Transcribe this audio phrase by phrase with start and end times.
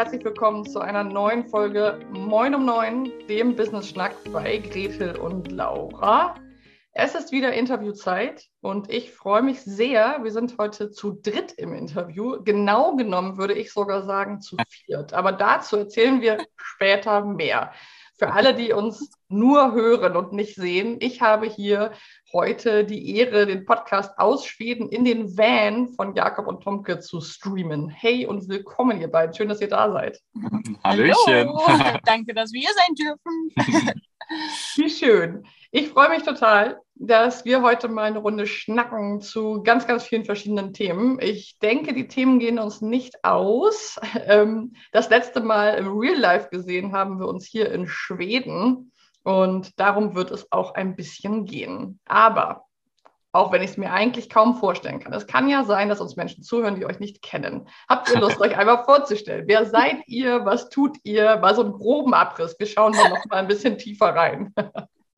[0.00, 5.52] herzlich willkommen zu einer neuen Folge Moin um Neun, dem Business Schnack bei Gretel und
[5.52, 6.36] Laura.
[6.92, 10.20] Es ist wieder Interviewzeit und ich freue mich sehr.
[10.22, 12.42] Wir sind heute zu dritt im Interview.
[12.42, 15.12] Genau genommen würde ich sogar sagen zu viert.
[15.12, 17.70] Aber dazu erzählen wir später mehr.
[18.20, 21.92] Für alle, die uns nur hören und nicht sehen, ich habe hier
[22.34, 27.22] heute die Ehre, den Podcast aus Schweden in den Van von Jakob und Tomke zu
[27.22, 27.88] streamen.
[27.88, 29.34] Hey und willkommen, ihr beiden.
[29.34, 30.20] Schön, dass ihr da seid.
[30.84, 31.48] Hallöchen.
[31.48, 31.98] Hallo.
[32.04, 34.02] Danke, dass wir hier sein dürfen.
[34.76, 35.44] Wie schön.
[35.72, 40.24] Ich freue mich total, dass wir heute mal eine Runde schnacken zu ganz, ganz vielen
[40.24, 41.18] verschiedenen Themen.
[41.20, 43.98] Ich denke, die Themen gehen uns nicht aus.
[44.26, 49.78] Ähm, das letzte Mal im Real Life gesehen haben wir uns hier in Schweden und
[49.80, 51.98] darum wird es auch ein bisschen gehen.
[52.04, 52.66] Aber
[53.32, 55.12] auch wenn ich es mir eigentlich kaum vorstellen kann.
[55.12, 57.68] Es kann ja sein, dass uns Menschen zuhören, die euch nicht kennen.
[57.88, 59.44] Habt ihr Lust, euch einmal vorzustellen?
[59.46, 60.44] Wer seid ihr?
[60.44, 61.36] Was tut ihr?
[61.38, 62.56] Mal so einen groben Abriss.
[62.58, 64.52] Wir schauen da noch mal ein bisschen tiefer rein.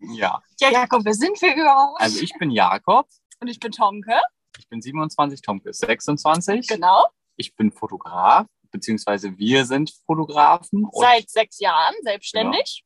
[0.01, 2.01] Ja, Ja, Jakob, wer sind wir überhaupt?
[2.01, 3.07] also ich bin Jakob,
[3.41, 4.15] Und ich bin Tomke.
[4.59, 6.69] ich bin 27, Tomke ist 26.
[6.69, 7.07] Genau.
[7.37, 10.87] Ich bin Fotograf, beziehungsweise wir sind Fotografen.
[10.93, 12.85] Seit sechs Jahren selbstständig.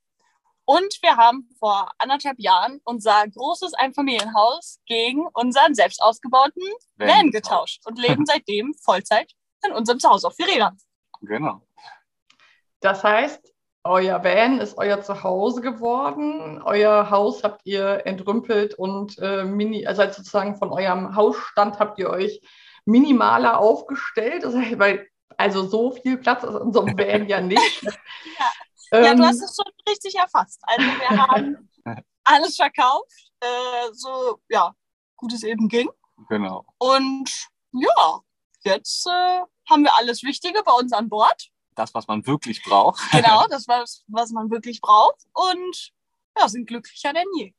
[0.68, 6.62] Und wir haben vor anderthalb Jahren unser großes Einfamilienhaus gegen unseren selbst ausgebauten
[6.96, 9.32] Van Van getauscht und leben seitdem Vollzeit
[9.64, 10.76] in unserem Zuhause auf vier Rädern.
[11.22, 11.62] Genau.
[12.80, 16.60] Das heißt, euer Van ist euer Zuhause geworden.
[16.64, 22.10] Euer Haus habt ihr entrümpelt und äh, mini, also sozusagen von eurem Hausstand habt ihr
[22.10, 22.42] euch
[22.84, 24.42] minimaler aufgestellt.
[24.42, 27.82] Das heißt, weil, also so viel Platz ist in so einem Van ja nicht.
[27.84, 28.46] Ja,
[28.92, 30.60] Ähm, du hast es schon richtig erfasst.
[30.62, 31.68] Also wir haben
[32.24, 34.74] alles verkauft, äh, so ja,
[35.16, 35.88] gut es eben ging.
[36.28, 36.64] Genau.
[36.78, 37.30] Und
[37.72, 38.20] ja,
[38.64, 41.48] jetzt äh, haben wir alles Wichtige bei uns an Bord.
[41.74, 43.00] Das, was man wirklich braucht.
[43.12, 45.22] Genau, das was, was man wirklich braucht.
[45.32, 45.92] Und
[46.38, 47.54] ja, sind glücklicher denn je.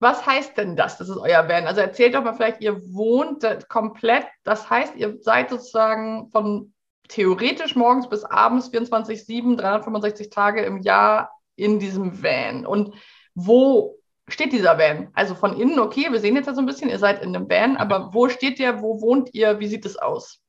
[0.00, 0.98] Was heißt denn das?
[0.98, 1.68] Das ist euer Van.
[1.68, 4.26] Also erzählt doch mal vielleicht, ihr wohnt komplett.
[4.42, 6.74] Das heißt, ihr seid sozusagen von
[7.12, 12.64] theoretisch morgens bis abends 24-7, 365 Tage im Jahr in diesem Van.
[12.64, 12.94] Und
[13.34, 15.10] wo steht dieser Van?
[15.12, 17.50] Also von innen, okay, wir sehen jetzt ja so ein bisschen, ihr seid in einem
[17.50, 18.80] Van, aber wo steht der?
[18.80, 19.60] Wo wohnt ihr?
[19.60, 20.40] Wie sieht es aus?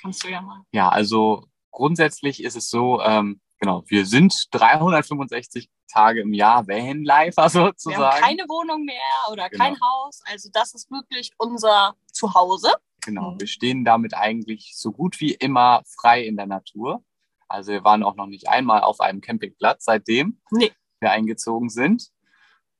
[0.00, 0.60] Kannst du ja mal.
[0.72, 7.44] Ja, also grundsätzlich ist es so, ähm, genau, wir sind 365 Tage im Jahr Vanlifer
[7.44, 8.02] Wir sozusagen.
[8.02, 8.96] haben keine Wohnung mehr
[9.30, 9.64] oder Genau.
[9.64, 10.20] kein Haus.
[10.26, 12.72] Also das ist wirklich unser Zuhause.
[13.04, 13.40] Genau, Mhm.
[13.40, 17.02] wir stehen damit eigentlich so gut wie immer frei in der Natur.
[17.48, 20.72] Also wir waren auch noch nicht einmal auf einem Campingplatz, seitdem Nee.
[21.00, 22.08] wir eingezogen sind.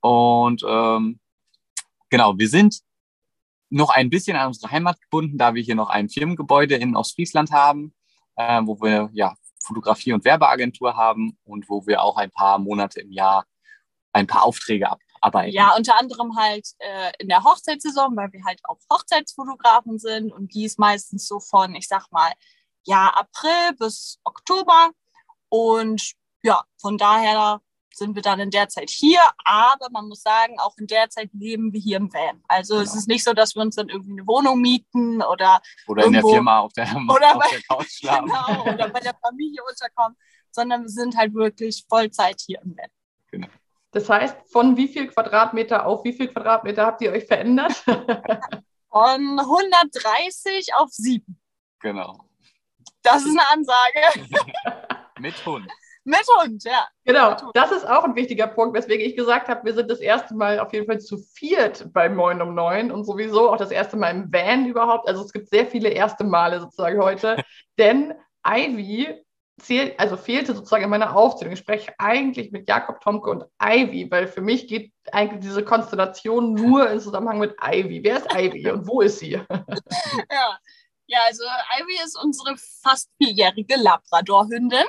[0.00, 1.20] Und ähm,
[2.10, 2.80] genau, wir sind
[3.70, 7.50] noch ein bisschen an unsere Heimat gebunden, da wir hier noch ein Firmengebäude in Ostfriesland
[7.52, 7.94] haben,
[8.36, 9.34] äh, wo wir ja
[9.64, 13.46] Fotografie- und Werbeagentur haben und wo wir auch ein paar Monate im Jahr
[14.12, 14.88] ein paar Aufträge
[15.20, 15.54] abarbeiten.
[15.54, 20.54] Ja, unter anderem halt äh, in der Hochzeitssaison, weil wir halt auch Hochzeitsfotografen sind und
[20.54, 22.32] die ist meistens so von, ich sag mal,
[22.84, 24.90] ja, April bis Oktober.
[25.48, 27.60] Und ja, von daher
[27.96, 31.30] sind wir dann in der Zeit hier, aber man muss sagen, auch in der Zeit
[31.32, 32.42] leben wir hier im Van.
[32.48, 32.98] Also es Genau.
[32.98, 36.20] ist nicht so, dass wir uns dann irgendwie eine Wohnung mieten oder Oder in der
[36.20, 38.26] irgendwo- Firma auf der, Oder auf bei- der Couch schlafen.
[38.26, 40.16] genau, oder bei der Familie unterkommen,
[40.50, 43.48] sondern wir sind halt wirklich Vollzeit hier im Van.
[43.92, 47.72] Das heißt, von wie viel Quadratmeter auf wie viel Quadratmeter habt ihr euch verändert?
[48.90, 51.38] Von 130 auf 7.
[51.80, 52.18] Genau.
[53.02, 54.28] Das ist eine Ansage.
[55.20, 55.68] Mit Hund.
[56.04, 56.86] Mit Hund, ja.
[57.04, 60.34] Genau, das ist auch ein wichtiger Punkt, weswegen ich gesagt habe, wir sind das erste
[60.34, 63.96] Mal auf jeden Fall zu viert bei Moin um Neun und sowieso auch das erste
[63.96, 65.08] Mal im Van überhaupt.
[65.08, 67.36] Also es gibt sehr viele erste Male sozusagen heute,
[67.78, 68.12] denn
[68.46, 69.24] Ivy
[69.60, 71.54] zählt, also fehlte sozusagen in meiner Aufzählung.
[71.54, 76.52] Ich spreche eigentlich mit Jakob Tomke und Ivy, weil für mich geht eigentlich diese Konstellation
[76.52, 78.02] nur im Zusammenhang mit Ivy.
[78.04, 79.32] Wer ist Ivy und wo ist sie?
[80.30, 80.58] ja.
[81.06, 84.86] Ja, also Ivy ist unsere fast vierjährige Labrador-Hündin,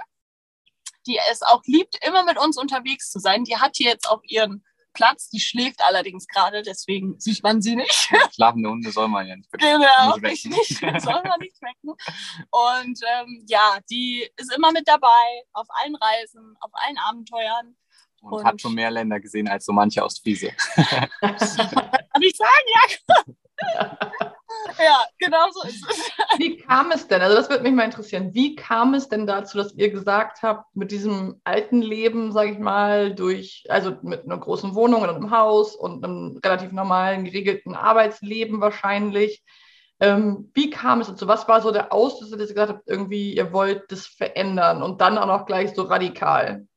[1.07, 3.43] die es auch liebt, immer mit uns unterwegs zu sein.
[3.43, 4.63] Die hat hier jetzt auch ihren
[4.93, 8.09] Platz, die schläft allerdings gerade, deswegen sieht man sie nicht.
[8.33, 10.99] Schlafende Hunde soll man ja nicht Genau, nicht wecken.
[11.01, 11.89] Soll man nicht wecken.
[12.49, 17.75] Und ähm, ja, die ist immer mit dabei, auf allen Reisen, auf allen Abenteuern.
[18.21, 20.51] Und, Und- hat schon mehr Länder gesehen als so manche aus Friese.
[20.75, 21.09] Kann
[22.21, 23.25] ich sagen, ja?
[24.79, 26.11] ja, genau so ist es.
[26.39, 27.21] Wie kam es denn?
[27.21, 28.33] Also das würde mich mal interessieren.
[28.33, 32.59] Wie kam es denn dazu, dass ihr gesagt habt, mit diesem alten Leben, sage ich
[32.59, 37.75] mal, durch, also mit einer großen Wohnung und einem Haus und einem relativ normalen, geregelten
[37.75, 39.43] Arbeitsleben wahrscheinlich,
[39.99, 41.25] Ähm, wie kam es dazu?
[41.27, 44.99] Was war so der Auslöser, dass ihr gesagt habt, irgendwie, ihr wollt das verändern und
[44.99, 46.67] dann auch noch gleich so radikal?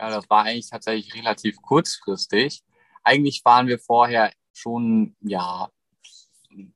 [0.00, 2.64] Ja, das war eigentlich tatsächlich relativ kurzfristig.
[3.04, 5.68] Eigentlich waren wir vorher schon, ja,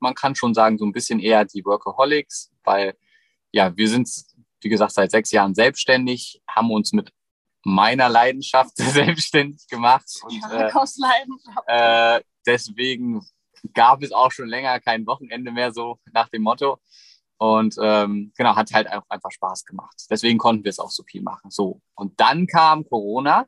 [0.00, 2.96] man kann schon sagen, so ein bisschen eher die Workaholics, weil
[3.52, 4.10] ja, wir sind,
[4.60, 7.12] wie gesagt, seit sechs Jahren selbstständig, haben uns mit
[7.64, 10.06] meiner Leidenschaft selbstständig gemacht.
[10.22, 10.40] Und,
[10.98, 11.66] Leidenschaft.
[11.66, 13.24] äh, deswegen
[13.74, 16.78] gab es auch schon länger kein Wochenende mehr so nach dem Motto.
[17.38, 19.94] Und ähm, genau, hat halt auch einfach Spaß gemacht.
[20.10, 21.50] Deswegen konnten wir es auch so viel machen.
[21.50, 21.80] So.
[21.94, 23.46] Und dann kam Corona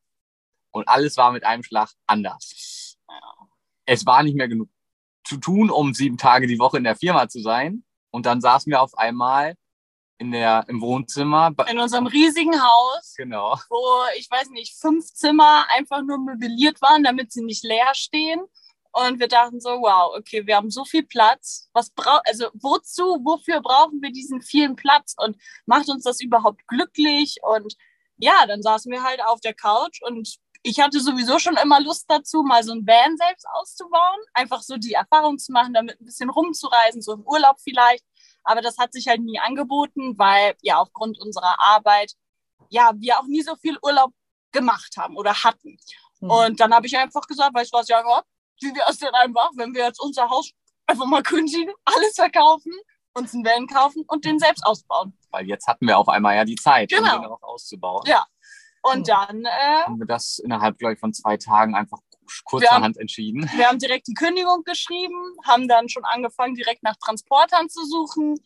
[0.70, 2.96] und alles war mit einem Schlag anders.
[3.84, 4.68] Es war nicht mehr genug
[5.30, 7.84] zu tun, um sieben Tage die Woche in der Firma zu sein.
[8.10, 9.54] Und dann saßen wir auf einmal
[10.18, 11.54] in der, im Wohnzimmer.
[11.70, 13.56] In unserem riesigen Haus, Genau.
[13.70, 18.40] wo ich weiß nicht, fünf Zimmer einfach nur möbliert waren, damit sie nicht leer stehen.
[18.92, 21.70] Und wir dachten so, wow, okay, wir haben so viel Platz.
[21.72, 25.14] Was braucht, also wozu, wofür brauchen wir diesen vielen Platz?
[25.16, 27.36] Und macht uns das überhaupt glücklich?
[27.42, 27.76] Und
[28.18, 32.04] ja, dann saßen wir halt auf der Couch und ich hatte sowieso schon immer Lust
[32.08, 34.20] dazu, mal so ein Van selbst auszubauen.
[34.34, 38.04] Einfach so die Erfahrung zu machen, damit ein bisschen rumzureisen, so im Urlaub vielleicht.
[38.44, 42.12] Aber das hat sich halt nie angeboten, weil ja aufgrund unserer Arbeit
[42.68, 44.12] ja wir auch nie so viel Urlaub
[44.52, 45.78] gemacht haben oder hatten.
[46.20, 46.30] Hm.
[46.30, 48.24] Und dann habe ich einfach gesagt, weißt du was, ja Gott,
[48.60, 50.50] wie wäre es denn einfach, wenn wir jetzt unser Haus
[50.86, 52.72] einfach mal kündigen, alles verkaufen,
[53.14, 55.16] uns einen Van kaufen und den selbst ausbauen.
[55.30, 57.16] Weil jetzt hatten wir auf einmal ja die Zeit, Genau.
[57.16, 58.02] um den auch auszubauen.
[58.06, 58.26] Ja.
[58.82, 59.04] Und Hm.
[59.04, 63.50] dann, äh, Haben wir das innerhalb, glaube ich, von zwei Tagen einfach Wir kurzerhand entschieden.
[63.54, 68.36] wir haben direkt die Kündigung geschrieben, haben dann schon angefangen, direkt nach Transportern zu suchen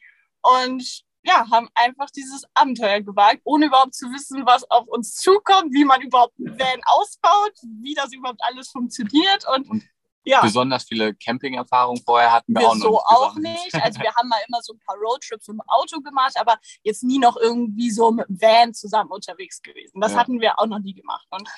[0.42, 5.72] und ja, haben einfach dieses Abenteuer gewagt, ohne überhaupt zu wissen, was auf uns zukommt,
[5.72, 9.84] wie man überhaupt einen Van ausbaut, wie das überhaupt alles funktioniert und Und
[10.25, 10.41] ja.
[10.41, 13.75] Besonders viele Camping-Erfahrungen vorher hatten wir, wir auch noch so nicht auch nicht.
[13.85, 17.19] Also wir haben mal immer so ein paar Roadtrips im Auto gemacht, aber jetzt nie
[17.19, 20.00] noch irgendwie so mit dem Van zusammen unterwegs gewesen.
[20.00, 20.19] Das Ja.
[20.19, 21.26] hatten wir auch noch nie gemacht.
[21.31, 21.49] Und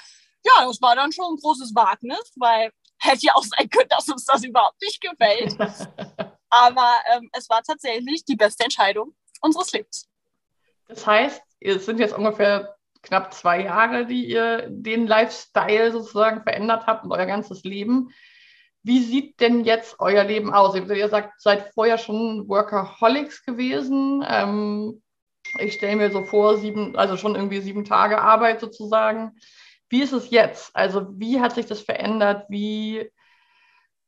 [0.44, 4.08] ja, das war dann schon ein großes Wagnis, weil hätte ja auch sein können, dass
[4.08, 5.56] uns das überhaupt nicht gefällt.
[6.50, 10.08] Aber ähm, es war tatsächlich die beste Entscheidung unseres Lebens.
[10.88, 16.86] Das heißt, es sind jetzt ungefähr knapp zwei Jahre, die ihr den Lifestyle sozusagen verändert
[16.86, 18.10] habt und euer ganzes Leben.
[18.86, 20.76] Wie sieht denn jetzt euer Leben aus?
[20.76, 24.24] Ihr sagt, seid vorher schon Workaholics gewesen.
[24.24, 25.02] Ähm,
[25.58, 29.32] ich stelle mir so vor, sieben, also schon irgendwie sieben Tage Arbeit sozusagen.
[29.88, 30.70] Wie ist es jetzt?
[30.76, 32.44] Also wie hat sich das verändert?
[32.48, 33.10] Wie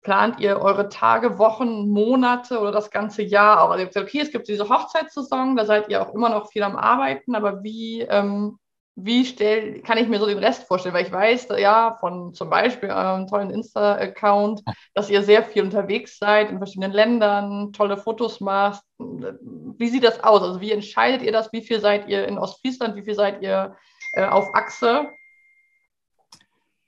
[0.03, 3.71] plant ihr eure Tage, Wochen, Monate oder das ganze Jahr auch?
[3.71, 6.53] Also ihr habt gesagt, okay, es gibt diese Hochzeitssaison, da seid ihr auch immer noch
[6.53, 8.61] viel am Arbeiten, aber wie, ähm,
[9.01, 10.95] wie stell, kann ich mir so den Rest vorstellen?
[10.95, 14.63] Weil ich weiß ja von zum Beispiel eurem tollen Insta-Account,
[14.95, 18.83] dass ihr sehr viel unterwegs seid in verschiedenen Ländern, tolle Fotos macht.
[18.99, 20.43] Wie sieht das aus?
[20.43, 21.53] Also wie entscheidet ihr das?
[21.53, 22.97] Wie viel seid ihr in Ostfriesland?
[22.97, 23.77] Wie viel seid ihr
[24.15, 25.09] äh, auf Achse?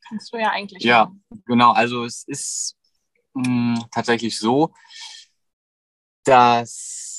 [0.09, 0.83] Kannst du ja eigentlich.
[0.83, 1.05] Ja.
[1.05, 1.23] machen.
[1.47, 2.77] Genau, also es ist
[3.35, 4.73] mh, tatsächlich so,
[6.25, 7.10] dass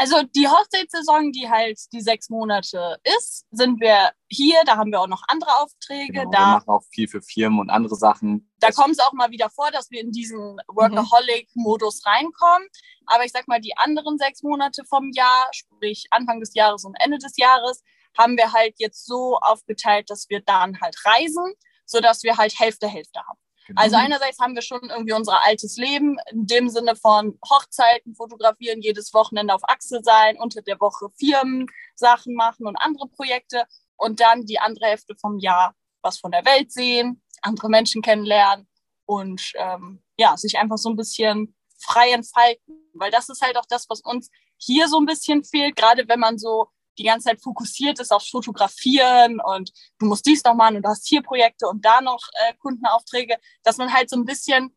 [0.00, 4.62] Also die Hochzeitssaison, die halt die sechs Monate ist, sind wir hier.
[4.64, 6.12] Da haben wir auch noch andere Aufträge.
[6.12, 8.50] genau, wir da machen auch viel für Firmen und andere Sachen.
[8.60, 12.66] da kommt es auch mal wieder vor, dass wir in diesen Workaholic-Modus reinkommen.
[13.04, 16.96] Aber ich sag mal, die anderen sechs Monate vom Jahr, sprich Anfang des Jahres und
[16.98, 17.82] Ende des Jahres,
[18.16, 21.52] haben wir halt jetzt so aufgeteilt, dass wir dann halt reisen,
[21.84, 23.38] sodass wir halt Hälfte, Hälfte haben.
[23.70, 23.82] Genau.
[23.82, 28.82] Also einerseits haben wir schon irgendwie unser altes Leben in dem Sinne von Hochzeiten fotografieren,
[28.82, 33.64] jedes Wochenende auf Achse sein, unter der Woche Firmen Sachen machen und andere Projekte
[33.96, 38.66] und dann die andere Hälfte vom Jahr was von der Welt sehen, andere Menschen kennenlernen
[39.06, 43.66] und ähm, ja, sich einfach so ein bisschen frei entfalten, weil das ist halt auch
[43.68, 46.68] das, was uns hier so ein bisschen fehlt, gerade wenn man so
[47.00, 50.88] die ganze Zeit fokussiert ist aufs Fotografieren und du musst dies noch machen und du
[50.90, 54.76] hast hier Projekte und da noch äh, Kundenaufträge, dass man halt so ein bisschen,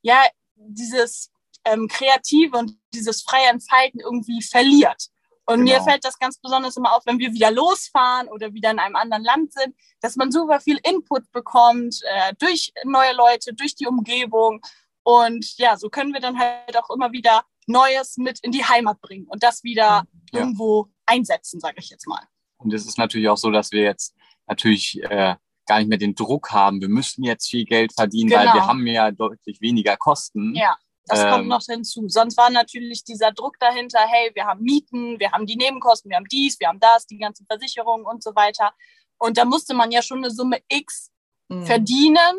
[0.00, 0.24] ja,
[0.56, 1.30] dieses
[1.64, 5.08] ähm, Kreative und dieses freie Entfalten irgendwie verliert.
[5.44, 5.84] Und mir Genau.
[5.84, 9.24] fällt das ganz besonders immer auf, wenn wir wieder losfahren oder wieder in einem anderen
[9.24, 14.60] Land sind, dass man super viel Input bekommt äh, durch neue Leute, durch die Umgebung.
[15.04, 19.00] Und ja, so können wir dann halt auch immer wieder Neues mit in die Heimat
[19.00, 20.40] bringen und das wieder Ja.
[20.40, 22.22] irgendwo einsetzen, sage ich jetzt mal.
[22.58, 24.14] Und es ist natürlich auch so, dass wir jetzt
[24.46, 28.40] natürlich äh, gar nicht mehr den Druck haben, wir müssen jetzt viel Geld verdienen, weil
[28.46, 28.54] Genau.
[28.54, 30.54] wir haben ja deutlich weniger Kosten.
[30.54, 32.08] Ja, das Ähm, kommt noch hinzu.
[32.08, 36.16] Sonst war natürlich dieser Druck dahinter, hey, wir haben Mieten, wir haben die Nebenkosten, wir
[36.16, 38.72] haben dies, wir haben das, die ganzen Versicherungen und so weiter.
[39.18, 41.10] Und da musste man ja schon eine Summe X
[41.50, 41.64] Mhm.
[41.66, 42.36] verdienen,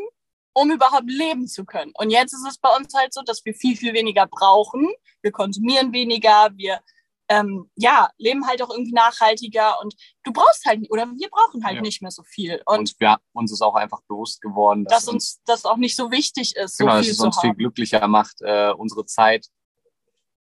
[0.53, 1.91] um überhaupt leben zu können.
[1.97, 4.87] Und jetzt ist es bei uns halt so, dass wir viel, viel weniger brauchen.
[5.21, 6.79] Wir konsumieren weniger, wir
[7.29, 11.75] ähm, ja, leben halt auch irgendwie nachhaltiger und du brauchst halt, oder wir brauchen halt
[11.75, 11.81] ja.
[11.81, 12.61] nicht mehr so viel.
[12.65, 15.95] Und, und wir, uns ist auch einfach bewusst geworden, dass, dass uns das auch nicht
[15.95, 16.77] so wichtig ist.
[16.79, 17.49] Genau, so dass es uns haben.
[17.49, 19.45] viel glücklicher macht, äh, unsere Zeit,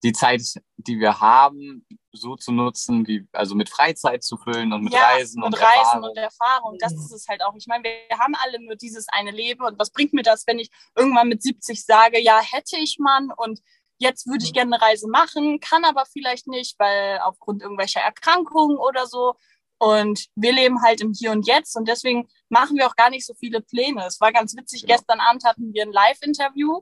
[0.05, 0.43] die Zeit,
[0.77, 5.01] die wir haben, so zu nutzen, wie, also mit Freizeit zu füllen und mit ja,
[5.01, 6.11] Reisen und, und Reisen Erfahrung.
[6.11, 6.77] und Erfahrung.
[6.79, 7.55] Das ist es halt auch.
[7.57, 10.61] Ich meine, wir haben alle nur dieses eine Leben und was bringt mir das, wenn
[10.61, 13.61] ich irgendwann mit 70 sage, ja, hätte ich Mann und
[13.99, 18.77] jetzt würde ich gerne eine Reise machen, kann aber vielleicht nicht, weil aufgrund irgendwelcher Erkrankungen
[18.77, 19.35] oder so.
[19.79, 23.27] Und wir leben halt im Hier und Jetzt und deswegen machen wir auch gar nicht
[23.27, 24.07] so viele Pläne.
[24.07, 24.97] Es war ganz witzig, ja.
[24.97, 26.81] gestern Abend hatten wir ein Live-Interview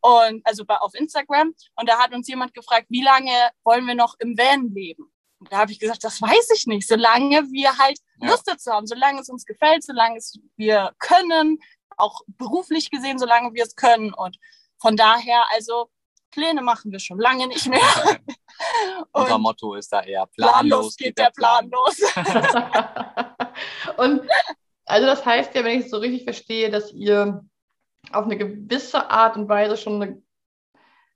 [0.00, 3.30] und also bei, auf Instagram und da hat uns jemand gefragt, wie lange
[3.62, 5.12] wollen wir noch im Van leben?
[5.38, 8.30] Und da habe ich gesagt, das weiß ich nicht, solange wir halt ja.
[8.30, 11.58] Lust dazu haben, solange es uns gefällt, solange es wir können,
[11.96, 14.12] auch beruflich gesehen, solange wir es können.
[14.12, 14.38] Und
[14.80, 15.90] von daher, also
[16.34, 17.80] Pläne machen wir schon lange nicht mehr.
[19.12, 22.00] Unser Motto ist da eher planlos, planlos geht, der Plan, los.
[23.96, 24.22] und
[24.84, 27.44] also das heißt ja, wenn ich es so richtig verstehe, dass ihr
[28.12, 30.22] auf eine gewisse Art und Weise schon eine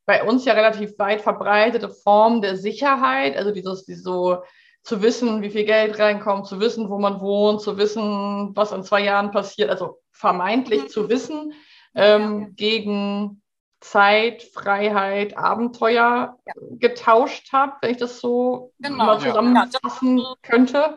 [0.07, 4.43] bei uns ja relativ weit verbreitete Form der Sicherheit, also dieses, dieses so
[4.83, 8.83] zu wissen, wie viel Geld reinkommt, zu wissen, wo man wohnt, zu wissen, was in
[8.85, 10.89] zwei Jahren passiert, also vermeintlich mhm.
[10.89, 11.53] zu wissen,
[11.95, 12.49] ähm, ja.
[12.55, 13.43] gegen
[13.81, 16.53] Zeit, Freiheit, Abenteuer ja.
[16.79, 19.05] getauscht habe, wenn ich das so genau.
[19.05, 20.97] mal zusammenfassen ja, könnte.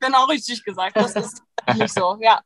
[0.00, 0.96] Genau, richtig gesagt.
[0.96, 1.42] Das ist
[1.74, 2.40] nicht so, ja.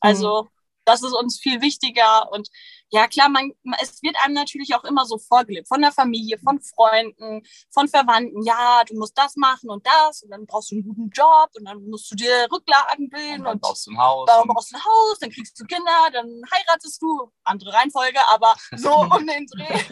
[0.00, 0.48] Also,
[0.84, 2.48] das ist uns viel wichtiger und
[2.92, 6.60] ja klar, man, es wird einem natürlich auch immer so vorgelebt, von der Familie, von
[6.60, 10.84] Freunden, von Verwandten, ja, du musst das machen und das und dann brauchst du einen
[10.84, 14.26] guten Job und dann musst du dir Rücklagen bilden und dann brauchst du ein Haus.
[14.26, 18.54] Dann brauchst du ein Haus, dann kriegst du Kinder, dann heiratest du, andere Reihenfolge, aber
[18.76, 19.84] so um den Dreh.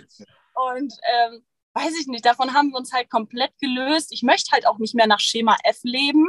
[0.55, 4.13] Und ähm, weiß ich nicht, davon haben wir uns halt komplett gelöst.
[4.13, 6.27] Ich möchte halt auch nicht mehr nach Schema F leben.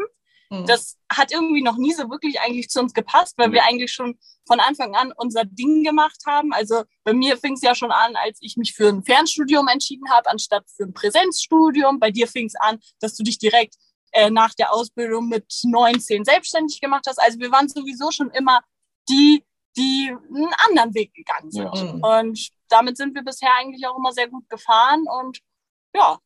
[0.52, 0.66] Mhm.
[0.66, 3.54] Das hat irgendwie noch nie so wirklich eigentlich zu uns gepasst, weil mhm.
[3.54, 6.52] wir eigentlich schon von Anfang an unser Ding gemacht haben.
[6.52, 10.10] Also bei mir fing es ja schon an, als ich mich für ein Fernstudium entschieden
[10.12, 12.00] habe, anstatt für ein Präsenzstudium.
[12.00, 13.76] Bei dir fing es an, dass du dich direkt
[14.12, 17.22] äh, nach der Ausbildung mit 19 selbstständig gemacht hast.
[17.22, 18.62] Also wir waren sowieso schon immer
[19.08, 19.46] die,
[19.78, 21.74] die einen anderen Weg gegangen sind.
[21.74, 22.20] Ja.
[22.20, 25.40] Und damit sind wir bisher eigentlich auch immer sehr gut gefahren und
[25.96, 26.20] ja,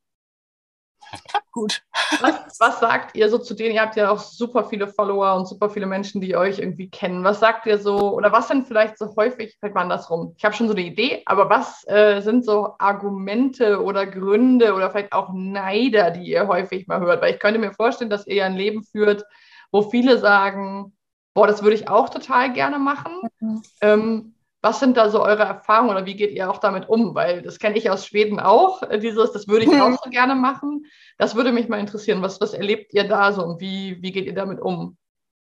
[1.52, 1.82] gut.
[2.22, 3.76] Was, was, sagt ihr so zu denen?
[3.76, 7.24] Ihr habt ja auch super viele Follower und super viele Menschen, die euch irgendwie kennen.
[7.24, 10.34] Was sagt ihr so, oder was sind vielleicht so häufig, vielleicht mal andersrum?
[10.38, 14.92] Ich habe schon so eine Idee, aber was äh, sind so Argumente oder Gründe oder
[14.92, 17.22] vielleicht auch Neider, die ihr häufig mal hört?
[17.22, 19.24] Weil ich könnte mir vorstellen, dass ihr ein Leben führt,
[19.72, 20.94] wo viele sagen,
[21.34, 23.14] boah, das würde ich auch total gerne machen.
[23.40, 23.64] Mhm.
[23.82, 24.35] Ähm,
[24.66, 27.14] was sind da so eure Erfahrungen oder wie geht ihr auch damit um?
[27.14, 29.80] Weil das kenne ich aus Schweden auch, äh, dieses, das würde ich mhm.
[29.80, 30.88] auch so gerne machen.
[31.20, 32.24] Das würde mich mal interessieren.
[32.24, 34.98] Was, was erlebt ihr da so und wie, wie geht ihr damit um?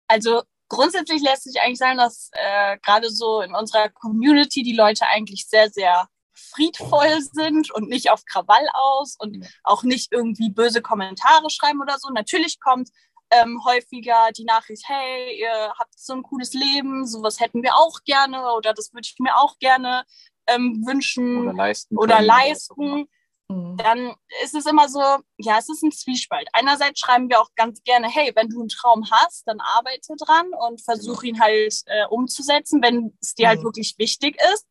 [0.08, 5.06] Also grundsätzlich lässt sich eigentlich sagen, dass äh, gerade so in unserer Community die Leute
[5.06, 10.82] eigentlich sehr, sehr friedvoll sind und nicht auf Krawall aus und auch nicht irgendwie böse
[10.82, 12.10] Kommentare schreiben oder so.
[12.10, 12.90] Natürlich kommt
[13.34, 18.00] ähm, häufiger die Nachricht, hey, ihr habt so ein cooles Leben, sowas hätten wir auch
[18.04, 20.04] gerne oder das würde ich mir auch gerne
[20.46, 21.98] ähm, wünschen oder leisten.
[21.98, 23.08] Oder leisten.
[23.48, 23.76] Mhm.
[23.76, 25.00] Dann ist es immer so,
[25.36, 26.48] ja, es ist ein Zwiespalt.
[26.52, 30.50] Einerseits schreiben wir auch ganz gerne, hey, wenn du einen Traum hast, dann arbeite dran
[30.66, 31.36] und versuch genau.
[31.36, 33.64] ihn halt äh, umzusetzen, wenn es dir halt mhm.
[33.64, 34.66] halt wirklich wichtig ist.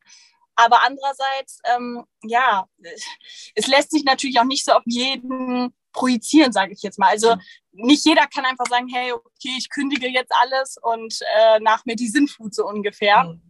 [0.55, 2.67] Aber andererseits, ähm, ja,
[3.55, 7.09] es lässt sich natürlich auch nicht so auf jeden projizieren, sage ich jetzt mal.
[7.09, 7.35] Also
[7.73, 11.95] nicht jeder kann einfach sagen, hey, okay, ich kündige jetzt alles und äh, nach mir
[11.95, 13.23] die Sinnflut so ungefähr.
[13.23, 13.41] Mhm.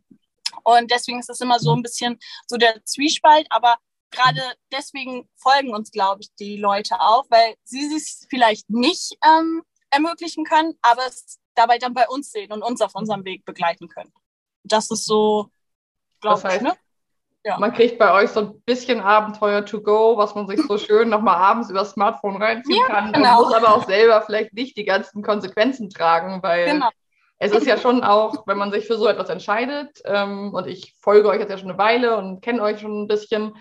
[0.64, 3.78] Und deswegen ist das immer so ein bisschen so der Zwiespalt, aber
[4.12, 9.64] gerade deswegen folgen uns, glaube ich, die Leute auch, weil sie sich vielleicht nicht ähm,
[9.90, 13.88] ermöglichen können, aber es dabei dann bei uns sehen und uns auf unserem Weg begleiten
[13.88, 14.14] können.
[14.64, 15.50] Das ist so,
[16.22, 16.76] glaube ich, ne?
[17.46, 17.60] Ja.
[17.60, 21.10] Man kriegt bei euch so ein bisschen Abenteuer to go, was man sich so schön
[21.10, 23.12] nochmal abends über das Smartphone reinziehen ja, kann.
[23.12, 23.40] Genau.
[23.40, 26.90] Und muss aber auch selber vielleicht nicht die ganzen Konsequenzen tragen, weil genau.
[27.40, 30.96] es ist ja schon auch, wenn man sich für so etwas entscheidet, ähm, und ich
[31.02, 33.58] folge euch jetzt ja schon eine Weile und kenne euch schon ein bisschen,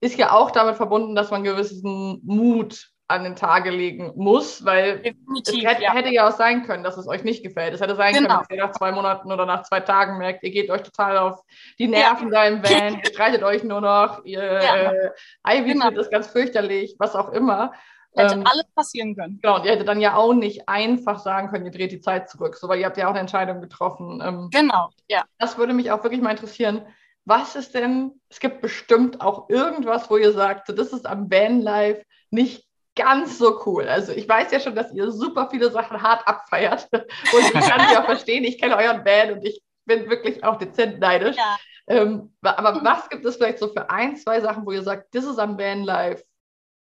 [0.00, 5.00] ist ja auch damit verbunden, dass man gewissen Mut an den Tage legen muss, weil
[5.00, 5.92] Definitiv, es hätte ja.
[5.92, 6.26] hätte ja.
[6.26, 7.74] auch sein können, dass es euch nicht gefällt.
[7.74, 8.28] Es hätte sein genau.
[8.28, 11.18] können, dass ihr nach zwei Monaten oder nach zwei Tagen merkt, ihr geht euch total
[11.18, 11.42] auf
[11.78, 12.42] die Nerven ja.
[12.42, 14.92] da im Van, ihr streitet euch nur noch, ihr ja.
[14.92, 15.10] äh,
[15.46, 15.90] Ivy genau.
[15.90, 17.72] ist ganz fürchterlich, was auch immer.
[18.16, 19.38] Hätte Ähm, alles passieren können.
[19.42, 22.30] Genau, und ihr hättet dann ja auch nicht einfach sagen können, ihr dreht die Zeit
[22.30, 24.22] zurück, so, weil ihr habt ja auch eine Entscheidung getroffen.
[24.24, 25.24] Ähm, Genau, ja.
[25.38, 26.86] das würde mich auch wirklich mal interessieren.
[27.26, 31.30] Was ist denn, es gibt bestimmt auch irgendwas, wo ihr sagt, so, das ist am
[31.30, 33.88] Vanlife nicht ganz so cool.
[33.88, 37.88] Also ich weiß ja schon, dass ihr super viele Sachen hart abfeiert und ich kann
[37.88, 38.44] sie auch verstehen.
[38.44, 41.36] Ich kenne euren Van und ich bin wirklich auch dezent neidisch.
[41.36, 41.56] ja.
[41.86, 45.24] Ähm, aber was gibt es vielleicht so für ein, zwei Sachen, wo ihr sagt, das
[45.24, 46.24] ist am Vanlife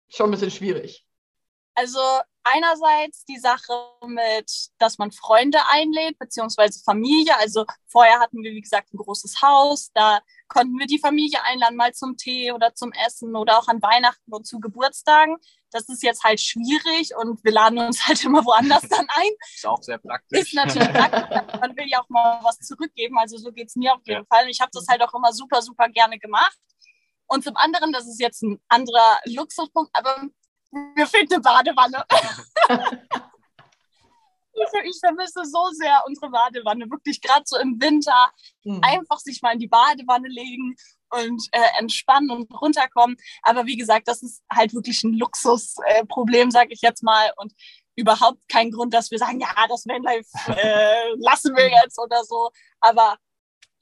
[0.09, 1.05] schon ein bisschen schwierig?
[1.75, 1.99] Also
[2.45, 3.73] einerseits die Sache
[4.07, 7.37] mit, dass man Freunde einlädt, beziehungsweise Familie.
[7.39, 9.91] Also vorher hatten wir, wie gesagt, ein großes Haus.
[9.95, 13.83] Da konnten wir die Familie einladen, mal zum Tee oder zum Essen oder auch an
[13.83, 15.37] Weihnachten und zu Geburtstagen.
[15.73, 19.31] Das ist jetzt halt schwierig und wir laden uns halt immer woanders dann ein.
[19.55, 20.41] Ist auch sehr praktisch.
[20.41, 21.21] Ist natürlich praktisch.
[21.61, 23.19] Man will ja auch mal was zurückgeben.
[23.19, 24.45] Also so geht's mir auf jeden Fall.
[24.45, 26.57] Und ich habe das halt auch immer super, super gerne gemacht.
[27.27, 30.29] Und zum anderen, das ist jetzt ein anderer Luxuspunkt, aber
[30.71, 32.05] mir fehlt eine Badewanne.
[34.85, 38.31] Ich- vermisse so sehr unsere Badewanne, wirklich gerade so im Winter.
[38.65, 38.81] Hm.
[38.83, 40.77] Einfach sich mal in die Badewanne legen
[41.13, 43.17] und äh, entspannen und runterkommen.
[43.43, 47.33] Aber wie gesagt, das ist halt wirklich ein Luxusproblem, äh, sage ich jetzt mal.
[47.37, 47.53] Und
[47.97, 52.51] überhaupt kein Grund, dass wir sagen, ja, das Vanlife äh, lassen wir jetzt oder so.
[52.81, 53.17] Aber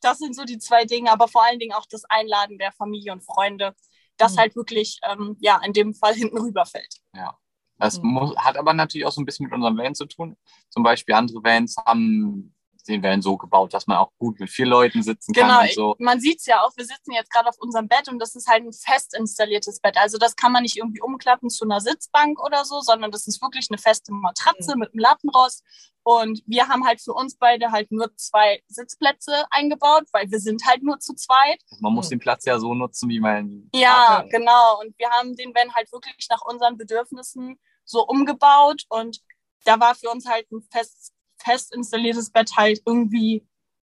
[0.02, 1.10] das sind so die zwei Dinge.
[1.12, 3.74] Aber vor allen Dingen auch das Einladen der Familie und Freunde,
[4.16, 4.38] das Mhm.
[4.38, 6.94] halt wirklich, ähm, ja, in dem Fall hinten rüberfällt.
[7.14, 7.36] Ja.
[7.78, 8.10] Das Mhm.
[8.10, 10.36] muss, hat aber natürlich auch so ein bisschen mit unserem Van zu tun.
[10.68, 12.54] Zum Beispiel andere Vans haben
[12.88, 15.96] den Van so gebaut, dass man auch gut mit vier Leuten sitzen kann Genau, so.
[15.98, 18.48] man sieht es ja auch, wir sitzen jetzt gerade auf unserem Bett und das ist
[18.48, 19.96] halt ein fest installiertes Bett.
[19.96, 23.40] Also das kann man nicht irgendwie umklappen zu einer Sitzbank oder so, sondern das ist
[23.42, 25.62] wirklich eine feste Matratze mit einem Lattenrost.
[26.02, 30.64] Und wir haben halt für uns beide halt nur zwei Sitzplätze eingebaut, weil wir sind
[30.66, 31.60] halt nur zu zweit.
[31.80, 32.10] Man muss Mhm.
[32.10, 33.68] den Platz ja so nutzen, wie man.
[33.74, 34.38] Ja, Okay.
[34.38, 34.80] genau.
[34.80, 39.20] Und wir haben den Van halt wirklich nach unseren Bedürfnissen so umgebaut und
[39.64, 41.12] da war für uns halt ein fest,
[41.44, 43.46] fest installiertes Bett halt irgendwie,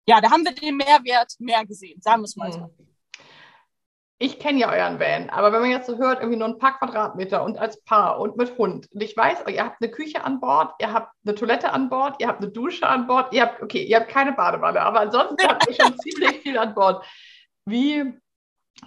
[0.06, 2.60] ja, da haben wir den Mehrwert mehr gesehen, sagen wir es mal so.
[2.60, 2.84] Hm.
[4.18, 6.78] Ich kenne ja euren Van, aber wenn man jetzt so hört, irgendwie nur ein paar
[6.78, 8.88] Quadratmeter und als Paar und mit Hund.
[8.92, 12.16] Und ich weiß, ihr habt eine Küche an Bord, ihr habt eine Toilette an Bord,
[12.20, 15.46] ihr habt eine Dusche an Bord, ihr habt, okay, ihr habt keine Badewanne, aber ansonsten
[15.46, 17.04] habt ihr schon ziemlich viel an Bord.
[17.66, 18.14] Wie,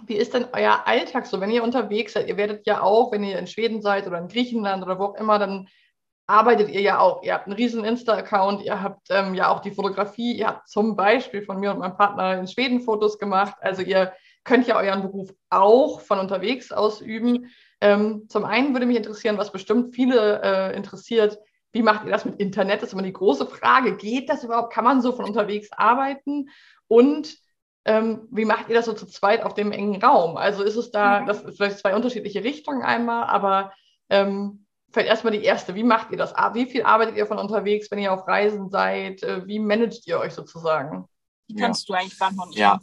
[0.06, 2.26] wie ist denn euer Alltag so, wenn ihr unterwegs seid?
[2.26, 5.14] Ihr werdet ja auch, wenn ihr in Schweden seid oder in Griechenland oder wo auch
[5.16, 5.68] immer, dann
[6.28, 7.22] arbeitet ihr ja auch.
[7.22, 10.94] Ihr habt einen riesen Insta-Account, ihr habt ähm, ja auch die Fotografie, ihr habt zum
[10.94, 13.56] Beispiel von mir und meinem Partner in Schweden Fotos gemacht.
[13.60, 14.12] Also ihr
[14.44, 17.50] könnt ja euren Beruf auch von unterwegs ausüben.
[17.80, 21.38] Ähm, zum einen würde mich interessieren, was bestimmt viele äh, interessiert,
[21.72, 22.82] wie macht ihr das mit Internet?
[22.82, 23.96] Das ist immer die große Frage.
[23.96, 24.72] Geht das überhaupt?
[24.72, 26.48] Kann man so von unterwegs arbeiten?
[26.88, 27.36] Und
[27.84, 30.36] ähm, wie macht ihr das so zu zweit auf dem engen Raum?
[30.36, 31.26] Also ist es da, Mhm.
[31.26, 33.72] das ist vielleicht zwei unterschiedliche Richtungen einmal, aber
[34.10, 35.74] ähm, vielleicht erstmal die erste.
[35.74, 36.34] Wie macht ihr das?
[36.34, 39.22] Ah, Wie viel arbeitet ihr von unterwegs, wenn ihr auf Reisen seid?
[39.22, 41.06] Äh, Wie managt ihr euch sozusagen?
[41.48, 41.66] Die Ja.
[41.66, 42.52] kannst du eigentlich beantworten.
[42.54, 42.78] Ja.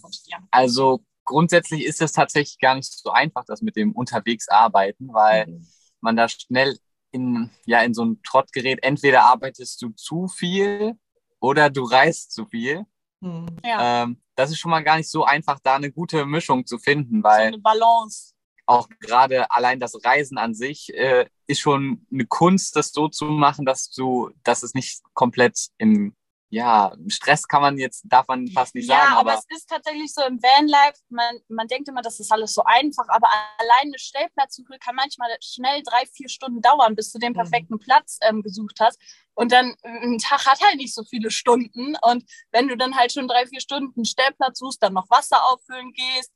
[0.51, 5.47] Also grundsätzlich ist es tatsächlich gar nicht so einfach, das mit dem unterwegs arbeiten, weil
[5.47, 5.67] Mhm.
[6.01, 6.77] man da schnell
[7.11, 8.79] in, ja, in so ein Trott gerät.
[8.83, 10.93] Entweder arbeitest du zu viel
[11.39, 12.85] oder du reist zu viel.
[13.21, 13.45] Mhm.
[13.63, 16.77] Ja, Ähm, das ist schon mal gar nicht so einfach, da eine gute Mischung zu
[16.77, 18.33] finden, so weil eine Balance.
[18.65, 23.25] Auch gerade allein das Reisen an sich äh, ist schon eine Kunst, das so zu
[23.25, 26.15] machen, dass du, dass es nicht komplett im
[26.49, 29.67] ja, Stress kann man jetzt, darf man fast nicht ja, sagen, aber, aber, es ist
[29.67, 33.27] tatsächlich so im Vanlife, man, man denkt immer, das ist alles so einfach, aber
[33.57, 37.37] allein eine Stellplatzsuche kann manchmal schnell drei, vier Stunden dauern, bis du den Mhm.
[37.37, 38.99] perfekten Platz ähm, gesucht hast.
[39.33, 41.95] Und dann äh, ein Tag hat halt nicht so viele Stunden.
[42.01, 45.43] Und wenn du dann halt schon drei, vier Stunden einen Stellplatz suchst, dann noch Wasser
[45.51, 46.31] auffüllen gehst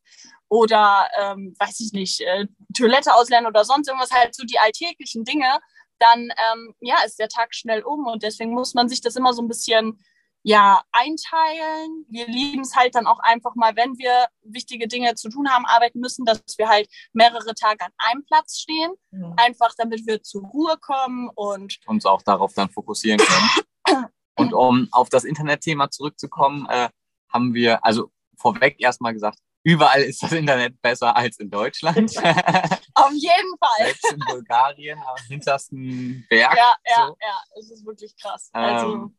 [0.50, 5.24] oder, ähm, weiß ich nicht, äh, Toilette auslernen oder sonst irgendwas, halt so die alltäglichen
[5.24, 5.60] Dinge,
[6.00, 8.06] dann ähm, ja, ist der Tag schnell um.
[8.08, 10.00] Und deswegen muss man sich das immer so ein bisschen
[10.44, 12.06] ja, einteilen.
[12.10, 15.66] Wir lieben es halt dann auch einfach mal, wenn wir wichtige Dinge zu tun haben,
[15.66, 18.92] arbeiten müssen, dass wir halt mehrere Tage an einem Platz stehen.
[19.12, 19.34] Mhm.
[19.38, 24.06] Einfach damit wir zur Ruhe kommen und uns auch darauf dann fokussieren können.
[24.38, 26.88] Und um auf das Internetthema zurückzukommen, äh,
[27.28, 32.16] haben wir, also vorweg erstmal gesagt, überall ist das Internet besser als in Deutschland.
[32.94, 33.86] auf jeden Fall.
[33.86, 36.56] Selbst in Bulgarien, am hintersten Berg.
[36.56, 37.18] Ja, ja, so.
[37.22, 38.50] ja, es ist wirklich krass.
[38.54, 39.18] Also, Ähm,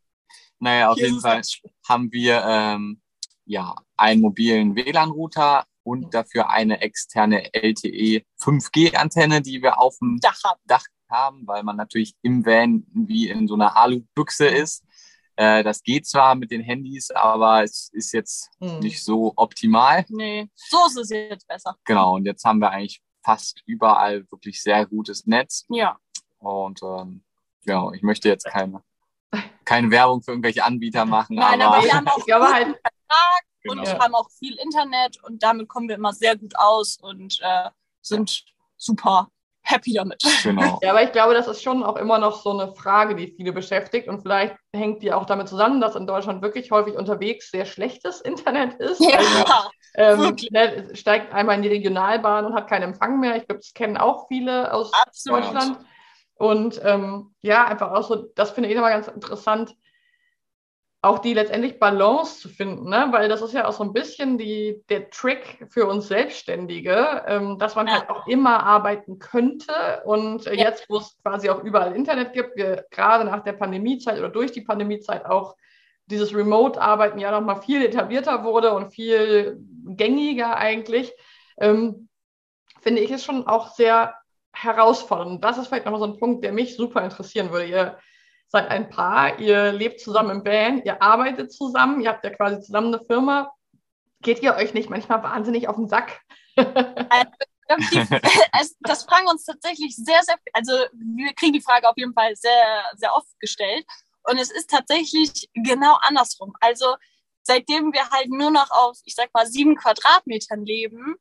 [0.58, 1.42] naja, auf jeden es Fall
[1.88, 3.00] haben wir ähm,
[3.44, 10.42] ja einen mobilen WLAN-Router und dafür eine externe LTE 5G-Antenne, die wir auf dem Dach
[10.44, 10.60] haben.
[10.66, 14.84] Dach haben, weil man natürlich im Van wie in so einer Alu-Büchse ist.
[15.40, 18.80] Äh, das geht zwar mit den Handys, aber es ist jetzt Mhm.
[18.80, 20.04] nicht so optimal.
[20.10, 21.76] Nee, so ist es jetzt besser.
[21.84, 25.64] Genau, und jetzt haben wir eigentlich fast überall wirklich sehr gutes Netz.
[25.70, 25.96] Ja,
[26.40, 27.24] Und ähm,
[27.64, 28.82] genau, ich möchte jetzt keine,
[29.64, 31.36] keine Werbung für irgendwelche Anbieter machen.
[31.36, 33.80] Nein, aber, aber wir haben auch glaube halt, Vertrag genau.
[33.80, 37.70] und haben auch viel Internet und damit kommen wir immer sehr gut aus und äh,
[38.02, 38.44] sind
[38.76, 39.30] super
[39.70, 40.22] happy damit.
[40.42, 40.78] Genau.
[40.82, 43.52] Ja, aber ich glaube, das ist schon auch immer noch so eine Frage, die viele
[43.52, 44.08] beschäftigt.
[44.08, 48.20] Und vielleicht hängt die auch damit zusammen, dass in Deutschland wirklich häufig unterwegs sehr schlechtes
[48.20, 49.00] Internet ist.
[49.00, 49.18] Ja,
[49.94, 53.36] also, ähm, ne, steigt einmal in die Regionalbahn und hat keinen Empfang mehr.
[53.36, 55.44] Ich glaube, das kennen auch viele aus Absolut.
[55.44, 55.78] Deutschland.
[56.34, 59.74] Und ähm, ja, einfach auch so, das finde ich immer ganz interessant,
[61.02, 63.08] auch die letztendlich Balance zu finden, ne?
[63.10, 67.58] weil das ist ja auch so ein bisschen die, der Trick für uns Selbstständige, ähm,
[67.58, 67.94] dass man ja.
[67.94, 70.02] halt auch immer arbeiten könnte.
[70.04, 70.68] Und äh, ja.
[70.68, 74.52] jetzt, wo es quasi auch überall Internet gibt, wir gerade nach der Pandemiezeit oder durch
[74.52, 75.56] die Pandemiezeit auch
[76.04, 81.12] dieses Remote-Arbeiten ja nochmal viel etablierter wurde und viel gängiger eigentlich,
[81.58, 82.08] ähm,
[82.80, 84.14] finde ich es schon auch sehr
[84.52, 85.42] herausfordernd.
[85.42, 87.66] Das ist vielleicht nochmal so ein Punkt, der mich super interessieren würde.
[87.66, 87.98] Ihr
[88.50, 92.60] seid ein Paar, ihr lebt zusammen im Band, ihr arbeitet zusammen, ihr habt ja quasi
[92.60, 93.52] zusammen eine Firma.
[94.22, 96.20] Geht ihr euch nicht manchmal wahnsinnig auf den Sack?
[97.70, 98.00] Also,
[98.80, 102.84] das fragen uns tatsächlich sehr, sehr, also wir kriegen die Frage auf jeden Fall sehr,
[102.96, 103.86] sehr oft gestellt.
[104.24, 106.52] Und es ist tatsächlich genau andersrum.
[106.60, 106.96] Also
[107.42, 111.14] seitdem wir halt nur noch auf, ich sag mal, sieben Quadratmetern leben,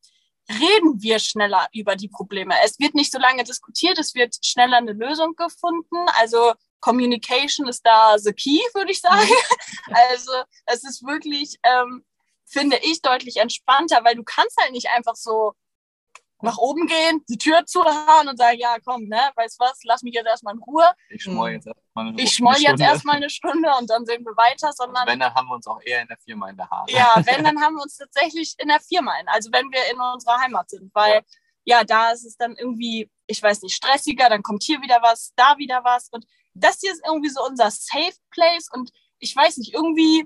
[0.49, 2.55] reden wir schneller über die Probleme.
[2.63, 5.97] Es wird nicht so lange diskutiert, es wird schneller eine Lösung gefunden.
[6.19, 9.29] Also Communication ist da the key, würde ich sagen.
[9.91, 10.31] Also
[10.65, 12.05] es ist wirklich, ähm,
[12.45, 15.53] finde ich, deutlich entspannter, weil du kannst halt nicht einfach so
[16.41, 20.13] nach oben gehen, die Tür zuhauen und sagen, ja, komm, ne, weißt was, lass mich
[20.13, 20.89] jetzt erstmal in Ruhe.
[21.09, 24.35] Ich schmoll jetzt erstmal eine, ich schmoll jetzt erstmal eine Stunde und dann sehen wir
[24.37, 25.07] weiter, sondern.
[25.07, 26.89] wenn, dann haben wir uns auch eher in der Firma in der Haare.
[26.91, 29.99] Ja, wenn, dann haben wir uns tatsächlich in der Firma in, also wenn wir in
[29.99, 31.23] unserer Heimat sind, weil
[31.65, 35.01] ja, ja da ist es dann irgendwie, ich weiß nicht, stressiger, dann kommt hier wieder
[35.01, 36.25] was, da wieder was und
[36.59, 40.25] das hier ist irgendwie so unser Safe Place und ich weiß nicht, irgendwie,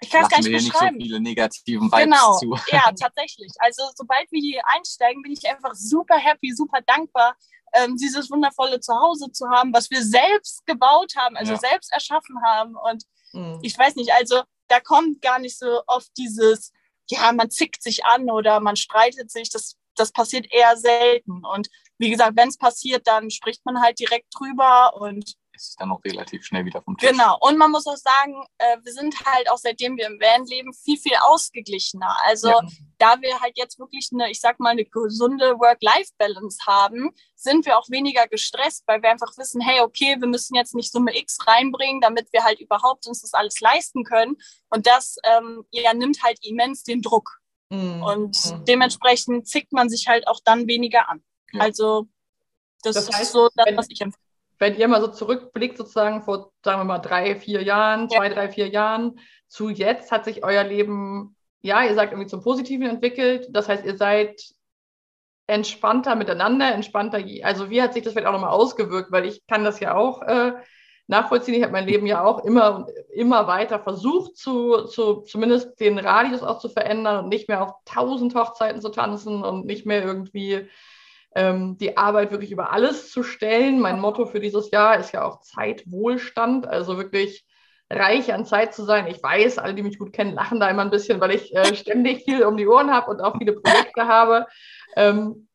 [0.00, 0.96] ich kann es gar nicht beschreiben.
[0.96, 2.38] nicht so viele negativen Vibes genau.
[2.38, 2.56] zu.
[2.72, 3.52] Ja, tatsächlich.
[3.58, 7.36] Also sobald wir hier einsteigen, bin ich einfach super happy, super dankbar,
[7.74, 11.58] ähm, dieses wundervolle Zuhause zu haben, was wir selbst gebaut haben, also ja.
[11.58, 12.76] selbst erschaffen haben.
[12.76, 13.58] Und mhm.
[13.62, 16.72] ich weiß nicht, also da kommt gar nicht so oft dieses,
[17.08, 19.50] ja, man zickt sich an oder man streitet sich.
[19.50, 21.44] Das, das passiert eher selten.
[21.44, 21.68] Und
[21.98, 25.90] wie gesagt, wenn es passiert, dann spricht man halt direkt drüber und ist es dann
[25.90, 27.10] auch relativ schnell wieder vom Tisch.
[27.10, 27.36] Genau.
[27.40, 30.72] Und man muss auch sagen, äh, wir sind halt auch seitdem wir im Van leben
[30.72, 32.16] viel, viel ausgeglichener.
[32.24, 32.60] Also ja.
[32.98, 37.78] da wir halt jetzt wirklich eine, ich sag mal, eine gesunde Work-Life-Balance haben, sind wir
[37.78, 41.38] auch weniger gestresst, weil wir einfach wissen, hey, okay, wir müssen jetzt nicht Summe X
[41.46, 44.36] reinbringen, damit wir halt überhaupt uns das alles leisten können.
[44.70, 47.40] Und das ähm, ja, nimmt halt immens den Druck.
[47.70, 48.02] Mhm.
[48.02, 48.64] Und mhm.
[48.64, 51.22] dementsprechend zickt man sich halt auch dann weniger an.
[51.52, 51.62] Ja.
[51.62, 52.08] Also
[52.82, 54.21] das, das heißt, ist so das, was ich empfehle
[54.62, 58.16] wenn ihr mal so zurückblickt, sozusagen vor, sagen wir mal, drei, vier Jahren, ja.
[58.16, 62.44] zwei, drei, vier Jahren zu jetzt, hat sich euer Leben, ja, ihr sagt irgendwie zum
[62.44, 63.48] Positiven entwickelt.
[63.50, 64.40] Das heißt, ihr seid
[65.48, 67.18] entspannter miteinander, entspannter.
[67.42, 69.10] Also wie hat sich das vielleicht auch nochmal ausgewirkt?
[69.10, 70.52] Weil ich kann das ja auch äh,
[71.08, 71.54] nachvollziehen.
[71.54, 76.44] Ich habe mein Leben ja auch immer immer weiter versucht, zu, zu zumindest den Radius
[76.44, 80.68] auch zu verändern und nicht mehr auf tausend Hochzeiten zu tanzen und nicht mehr irgendwie
[81.34, 83.80] ähm, die Arbeit wirklich über alles zu stellen.
[83.80, 87.46] Mein Motto für dieses Jahr ist ja auch Zeitwohlstand, also wirklich
[87.90, 89.06] reich an Zeit zu sein.
[89.06, 91.74] Ich weiß, alle, die mich gut kennen, lachen da immer ein bisschen, weil ich äh,
[91.74, 94.46] ständig viel um die Ohren habe und auch viele Projekte habe.
[94.96, 95.48] Ähm,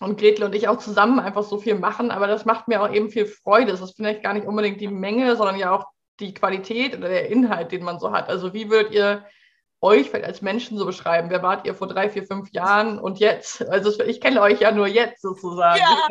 [0.00, 2.92] und Gretel und ich auch zusammen einfach so viel machen, aber das macht mir auch
[2.92, 3.70] eben viel Freude.
[3.70, 5.86] Das ist vielleicht gar nicht unbedingt die Menge, sondern ja auch
[6.20, 8.28] die Qualität oder der Inhalt, den man so hat.
[8.28, 9.24] Also wie würdet ihr
[9.84, 11.30] euch als Menschen so beschreiben?
[11.30, 13.62] Wer wart ihr vor drei, vier, fünf Jahren und jetzt?
[13.68, 15.78] Also ich kenne euch ja nur jetzt sozusagen.
[15.78, 16.08] Ja,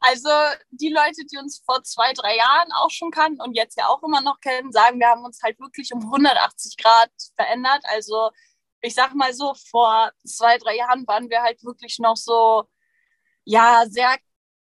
[0.00, 0.30] also
[0.70, 4.02] die Leute, die uns vor zwei, drei Jahren auch schon kannten und jetzt ja auch
[4.02, 7.82] immer noch kennen, sagen, wir haben uns halt wirklich um 180 Grad verändert.
[7.84, 8.30] Also
[8.80, 12.64] ich sag mal so, vor zwei, drei Jahren waren wir halt wirklich noch so,
[13.44, 14.16] ja, sehr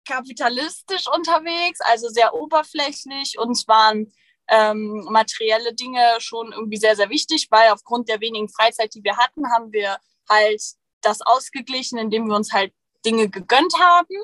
[0.06, 3.38] kapitalistisch unterwegs, also sehr oberflächlich.
[3.38, 4.10] Uns waren
[4.48, 9.16] ähm, materielle Dinge schon irgendwie sehr, sehr wichtig, weil aufgrund der wenigen Freizeit, die wir
[9.16, 10.62] hatten, haben wir halt
[11.02, 12.72] das ausgeglichen, indem wir uns halt
[13.04, 14.16] Dinge gegönnt haben.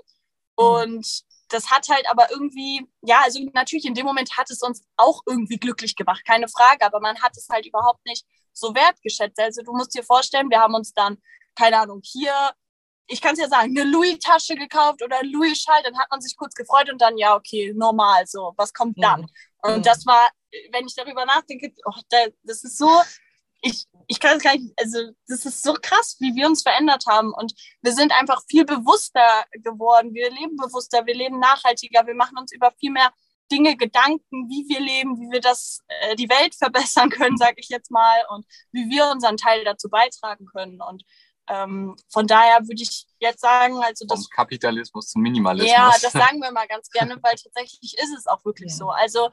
[0.58, 0.64] Mhm.
[0.64, 4.82] Und das hat halt aber irgendwie, ja, also natürlich in dem Moment hat es uns
[4.96, 9.38] auch irgendwie glücklich gemacht, keine Frage, aber man hat es halt überhaupt nicht so wertgeschätzt.
[9.38, 11.18] Also du musst dir vorstellen, wir haben uns dann,
[11.54, 12.32] keine Ahnung, hier,
[13.06, 16.36] ich kann es ja sagen, eine Louis-Tasche gekauft oder einen Louis-Schall, dann hat man sich
[16.36, 19.22] kurz gefreut und dann, ja, okay, normal, so, was kommt dann?
[19.22, 19.28] Mhm.
[19.62, 19.82] Und mhm.
[19.82, 20.28] das war,
[20.72, 22.90] wenn ich darüber nachdenke, oh, das ist so,
[23.60, 27.04] ich ich kann es gar nicht, also das ist so krass, wie wir uns verändert
[27.06, 30.14] haben und wir sind einfach viel bewusster geworden.
[30.14, 33.10] Wir leben bewusster, wir leben nachhaltiger, wir machen uns über viel mehr
[33.52, 37.68] Dinge Gedanken, wie wir leben, wie wir das äh, die Welt verbessern können, sage ich
[37.68, 40.80] jetzt mal, und wie wir unseren Teil dazu beitragen können.
[40.80, 41.04] Und
[41.48, 44.20] ähm, von daher würde ich jetzt sagen, also das.
[44.20, 45.72] Vom Kapitalismus zum Minimalismus.
[45.72, 48.76] Ja, das sagen wir mal ganz gerne, weil tatsächlich ist es auch wirklich ja.
[48.76, 48.90] so.
[48.90, 49.30] Also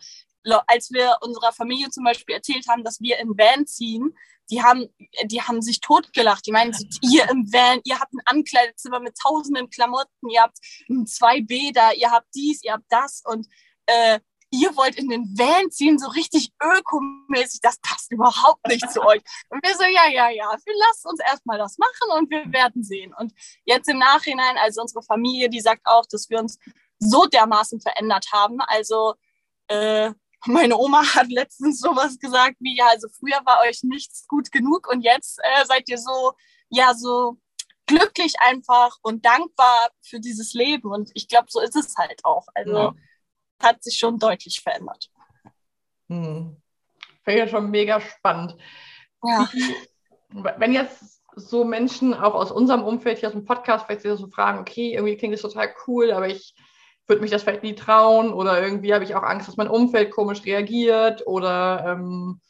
[0.68, 4.16] als wir unserer Familie zum Beispiel erzählt haben, dass wir in Van ziehen,
[4.50, 4.88] die haben,
[5.26, 6.46] die haben sich totgelacht.
[6.46, 10.58] Die meinen, ihr im Van, ihr habt ein Ankleidezimmer mit tausenden Klamotten, ihr habt
[11.06, 13.48] zwei Bäder, ihr habt dies, ihr habt das und
[13.86, 14.20] äh,
[14.52, 19.22] ihr wollt in den Van ziehen, so richtig ökomäßig, das passt überhaupt nicht zu euch.
[19.50, 22.84] Und wir so, ja, ja, ja, wir lasst uns erstmal das machen und wir werden
[22.84, 23.14] sehen.
[23.18, 23.34] Und
[23.64, 26.60] jetzt im Nachhinein, also unsere Familie, die sagt auch, dass wir uns
[27.00, 28.60] so dermaßen verändert haben.
[28.62, 29.16] Also
[29.68, 30.12] äh,
[30.46, 34.90] meine Oma hat letztens sowas gesagt wie, ja, also früher war euch nichts gut genug
[34.92, 36.34] und jetzt äh, seid ihr so,
[36.70, 37.38] ja, so
[37.86, 40.92] glücklich einfach und dankbar für dieses Leben.
[40.92, 42.48] Und ich glaube, so ist es halt auch.
[42.54, 42.94] Also ja
[43.62, 45.10] hat sich schon deutlich verändert.
[46.10, 46.58] Hm.
[47.24, 48.58] Finde ich ja schon mega spannend.
[49.24, 49.48] Ja.
[50.30, 54.60] Wenn jetzt so Menschen auch aus unserem Umfeld hier aus dem Podcast vielleicht so fragen,
[54.60, 56.56] okay, irgendwie klingt das total cool, aber ich
[57.08, 60.12] würde mich das vielleicht nie trauen oder irgendwie habe ich auch Angst, dass mein Umfeld
[60.12, 62.42] komisch reagiert oder ähm,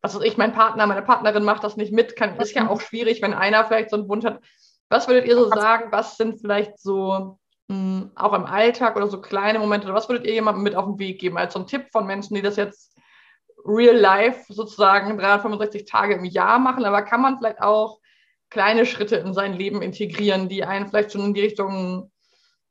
[0.00, 2.80] was weiß ich, mein Partner, meine Partnerin macht das nicht mit, kann, ist ja auch
[2.80, 4.40] schwierig, wenn einer vielleicht so einen Wunsch hat.
[4.88, 9.20] Was würdet ihr so sagen, was sind vielleicht so mh, auch im Alltag oder so
[9.20, 11.86] kleine Momente, was würdet ihr jemandem mit auf den Weg geben, als so ein Tipp
[11.90, 12.96] von Menschen, die das jetzt
[13.64, 18.00] real life sozusagen 365 Tage im Jahr machen, aber kann man vielleicht auch
[18.50, 22.12] kleine Schritte in sein Leben integrieren, die einen vielleicht schon in die Richtung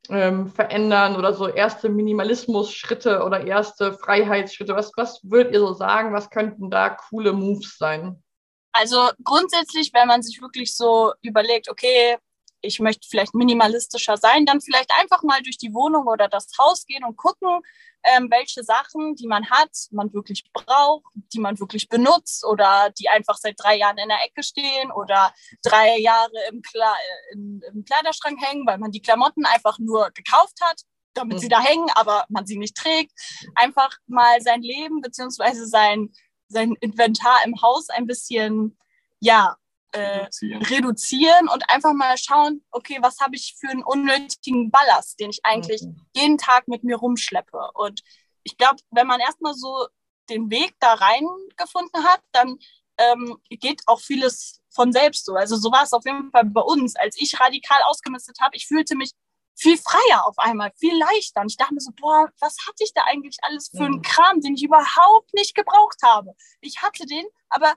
[0.10, 4.76] ähm, verändern oder so erste Minimalismus-Schritte oder erste Freiheitsschritte?
[4.76, 6.14] Was, was würdet ihr so sagen?
[6.14, 8.22] Was könnten da coole Moves sein?
[8.72, 12.18] Also grundsätzlich, wenn man sich wirklich so überlegt, okay,
[12.66, 16.86] ich möchte vielleicht minimalistischer sein, dann vielleicht einfach mal durch die Wohnung oder das Haus
[16.86, 17.62] gehen und gucken,
[18.06, 23.10] ähm, welche Sachen, die man hat, man wirklich braucht, die man wirklich benutzt oder die
[23.10, 26.94] einfach seit drei Jahren in der Ecke stehen oder drei Jahre im, Kle
[27.34, 30.82] in, im Kleiderschrank hängen, weil man die Klamotten einfach nur gekauft hat,
[31.14, 31.42] damit mhm.
[31.42, 33.12] sie da hängen, aber man sie nicht trägt.
[33.56, 36.12] Einfach mal sein Leben beziehungsweise sein,
[36.48, 38.78] sein Inventar im Haus ein bisschen,
[39.20, 39.56] ja,
[39.96, 40.62] äh, reduzieren.
[40.64, 41.50] reduzieren.
[41.50, 45.82] und einfach mal schauen, okay, was habe ich für einen unnötigen Ballast, den ich eigentlich
[45.82, 45.96] okay.
[46.16, 47.72] jeden Tag mit mir rumschleppe.
[47.74, 48.02] Und
[48.44, 49.88] ich glaube, wenn man erstmal so
[50.30, 52.58] den Weg da reingefunden hat, dann
[52.98, 55.36] ähm, geht auch vieles von selbst so.
[55.36, 56.96] Also so war es auf jeden Fall bei uns.
[56.96, 59.12] Als ich radikal ausgemistet habe, ich fühlte mich
[59.58, 61.42] viel freier auf einmal, viel leichter.
[61.42, 64.42] Und ich dachte mir so, boah, was hatte ich da eigentlich alles für einen Kram,
[64.42, 66.34] den ich überhaupt nicht gebraucht habe?
[66.62, 67.74] Ich hatte den, aber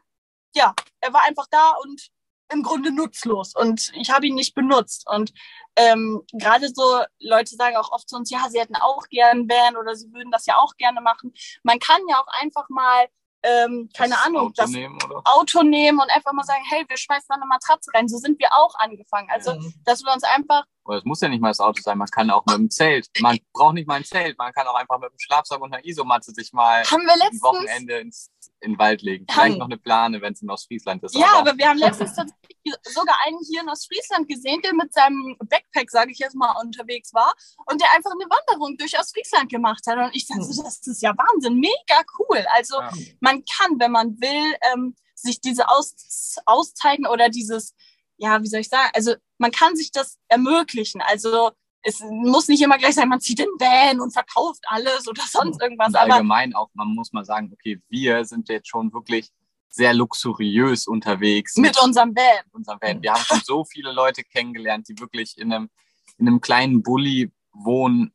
[0.55, 2.09] ja, er war einfach da und
[2.51, 5.07] im Grunde nutzlos und ich habe ihn nicht benutzt.
[5.09, 5.33] Und
[5.77, 9.77] ähm, gerade so Leute sagen auch oft zu uns, ja, sie hätten auch gern Van
[9.77, 11.33] oder sie würden das ja auch gerne machen.
[11.63, 13.09] Man kann ja auch einfach mal
[13.43, 16.97] ähm, keine das Ahnung, Auto das nehmen, Auto nehmen und einfach mal sagen, hey, wir
[16.97, 18.09] schmeißen da eine Matratze rein.
[18.09, 19.29] So sind wir auch angefangen.
[19.31, 19.75] Also, mhm.
[19.85, 20.65] dass wir uns einfach.
[20.93, 23.09] es muss ja nicht mal das Auto sein, man kann auch mit dem Zelt.
[23.21, 25.85] Man braucht nicht mal ein Zelt, man kann auch einfach mit dem Schlafsack und einer
[25.85, 29.27] Isomatte sich mal ein Wochenende ins, in den Wald legen.
[29.29, 31.15] Vielleicht haben, noch eine Plane, wenn es in Ostfriesland ist.
[31.15, 34.93] Ja, aber, aber wir haben letztens tatsächlich sogar einen hier in Ostfriesland gesehen, der mit
[34.93, 37.33] seinem Backpack, sage ich jetzt mal, unterwegs war
[37.67, 39.99] und der einfach eine Wanderung durch Ostfriesland gemacht hat.
[39.99, 40.63] Und ich dachte, mhm.
[40.63, 42.45] das ist ja Wahnsinn, mega cool.
[42.55, 42.91] Also ja.
[43.21, 47.75] man kann, wenn man will, ähm, sich diese Aus Auszeiten oder dieses,
[48.17, 51.01] ja, wie soll ich sagen, also man kann sich das ermöglichen.
[51.03, 51.51] Also
[51.83, 55.61] es muss nicht immer gleich sein, man zieht den Van und verkauft alles oder sonst
[55.63, 55.89] irgendwas.
[55.89, 59.31] Und allgemein auch, man muss mal sagen, okay, wir sind jetzt schon wirklich
[59.69, 61.57] sehr luxuriös unterwegs.
[61.57, 62.45] Mit unserem Van.
[62.53, 63.03] Unserem Van.
[63.03, 65.71] Wir haben schon so viele Leute kennengelernt, die wirklich in einem,
[66.17, 68.13] in einem kleinen Bulli wohnen.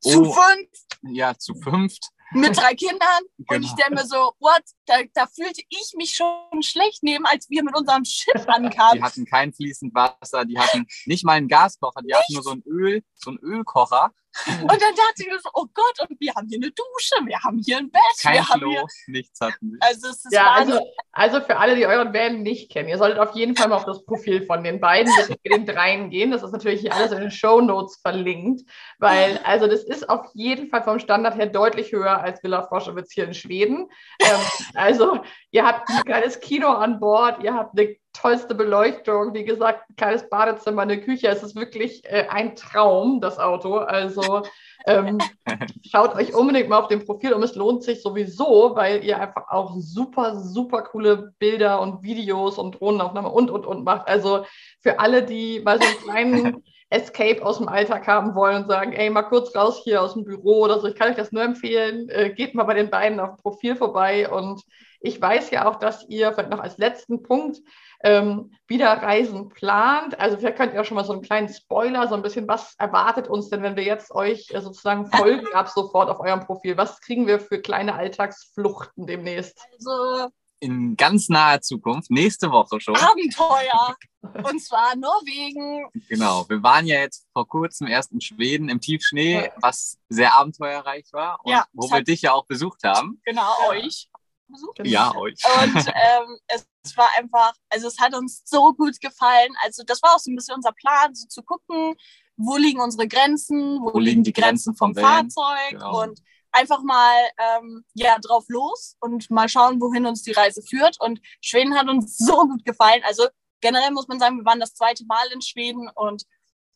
[0.00, 0.68] Zu oh, fünf?
[1.02, 3.22] Ja, zu fünft mit drei Kindern.
[3.38, 3.56] Genau.
[3.56, 4.62] Und ich denke mir so, what?
[4.86, 8.96] Da, da, fühlte ich mich schon schlecht neben, als wir mit unserem Schiff ankamen.
[8.96, 12.16] Die hatten kein fließend Wasser, die hatten nicht mal einen Gaskocher, die nicht?
[12.16, 14.12] hatten nur so ein Öl, so ein Ölkocher.
[14.46, 17.38] Und dann dachte ich mir so, oh Gott, und wir haben hier eine Dusche, wir
[17.40, 18.02] haben hier ein Bett.
[18.22, 18.84] Kein wir Klo, haben hier...
[19.06, 19.78] nichts hatten wir.
[19.80, 20.80] Also, es ist ja, also,
[21.12, 23.84] also für alle, die euren Van nicht kennen, ihr solltet auf jeden Fall mal auf
[23.84, 25.12] das Profil von den beiden,
[25.44, 26.30] den dreien gehen.
[26.30, 30.26] Das ist natürlich hier alles in den Show Notes verlinkt, weil also das ist auf
[30.34, 33.88] jeden Fall vom Standard her deutlich höher als Villa Froschewitz hier in Schweden.
[34.20, 34.40] Ähm,
[34.74, 35.20] also
[35.50, 39.34] ihr habt ein kleines Kino an Bord, ihr habt eine tollste Beleuchtung.
[39.34, 41.28] Wie gesagt, ein kleines Badezimmer, eine Küche.
[41.28, 43.76] Es ist wirklich äh, ein Traum, das Auto.
[43.76, 44.42] Also
[44.86, 45.18] ähm,
[45.90, 47.42] schaut euch unbedingt mal auf dem Profil um.
[47.42, 52.80] Es lohnt sich sowieso, weil ihr einfach auch super, super coole Bilder und Videos und
[52.80, 54.08] Drohnenaufnahmen und, und, und macht.
[54.08, 54.44] Also
[54.80, 58.92] für alle, die mal so einen kleinen Escape aus dem Alltag haben wollen und sagen,
[58.92, 60.86] ey, mal kurz raus hier aus dem Büro oder so.
[60.86, 62.08] Ich kann euch das nur empfehlen.
[62.08, 64.28] Äh, geht mal bei den beiden auf dem Profil vorbei.
[64.30, 64.62] Und
[65.00, 67.58] ich weiß ja auch, dass ihr vielleicht noch als letzten Punkt
[68.04, 70.18] ähm, wieder Reisen plant.
[70.20, 72.74] Also vielleicht könnt ihr auch schon mal so einen kleinen Spoiler, so ein bisschen, was
[72.78, 76.76] erwartet uns denn, wenn wir jetzt euch äh, sozusagen folgen ab sofort auf eurem Profil?
[76.76, 79.58] Was kriegen wir für kleine Alltagsfluchten demnächst?
[79.74, 80.28] Also
[80.60, 82.96] In ganz naher Zukunft, nächste Woche schon.
[82.96, 83.96] Abenteuer.
[84.44, 85.86] Und zwar Norwegen.
[86.08, 89.50] Genau, wir waren ja jetzt vor kurzem erst in Schweden im Tiefschnee, Ja.
[89.60, 93.20] was sehr abenteuerreich war und Ja, wo wir dich ja auch besucht haben.
[93.24, 94.08] Genau, euch.
[94.48, 94.80] Besucht.
[94.84, 95.34] Ja, euch.
[95.62, 99.52] Und ähm, es war einfach, also es hat uns so gut gefallen.
[99.62, 101.94] Also das war auch so ein bisschen unser Plan, so zu gucken,
[102.36, 104.94] wo liegen unsere Grenzen, wo, liegen die Grenzen vom?
[104.94, 106.02] Fahrzeug Genau.
[106.02, 106.20] und
[106.52, 110.96] einfach mal ähm, ja drauf los und mal schauen, wohin uns die Reise führt.
[111.00, 113.02] Und Schweden hat uns so gut gefallen.
[113.04, 113.26] Also
[113.60, 116.22] generell muss man sagen, wir waren das zweite Mal in Schweden und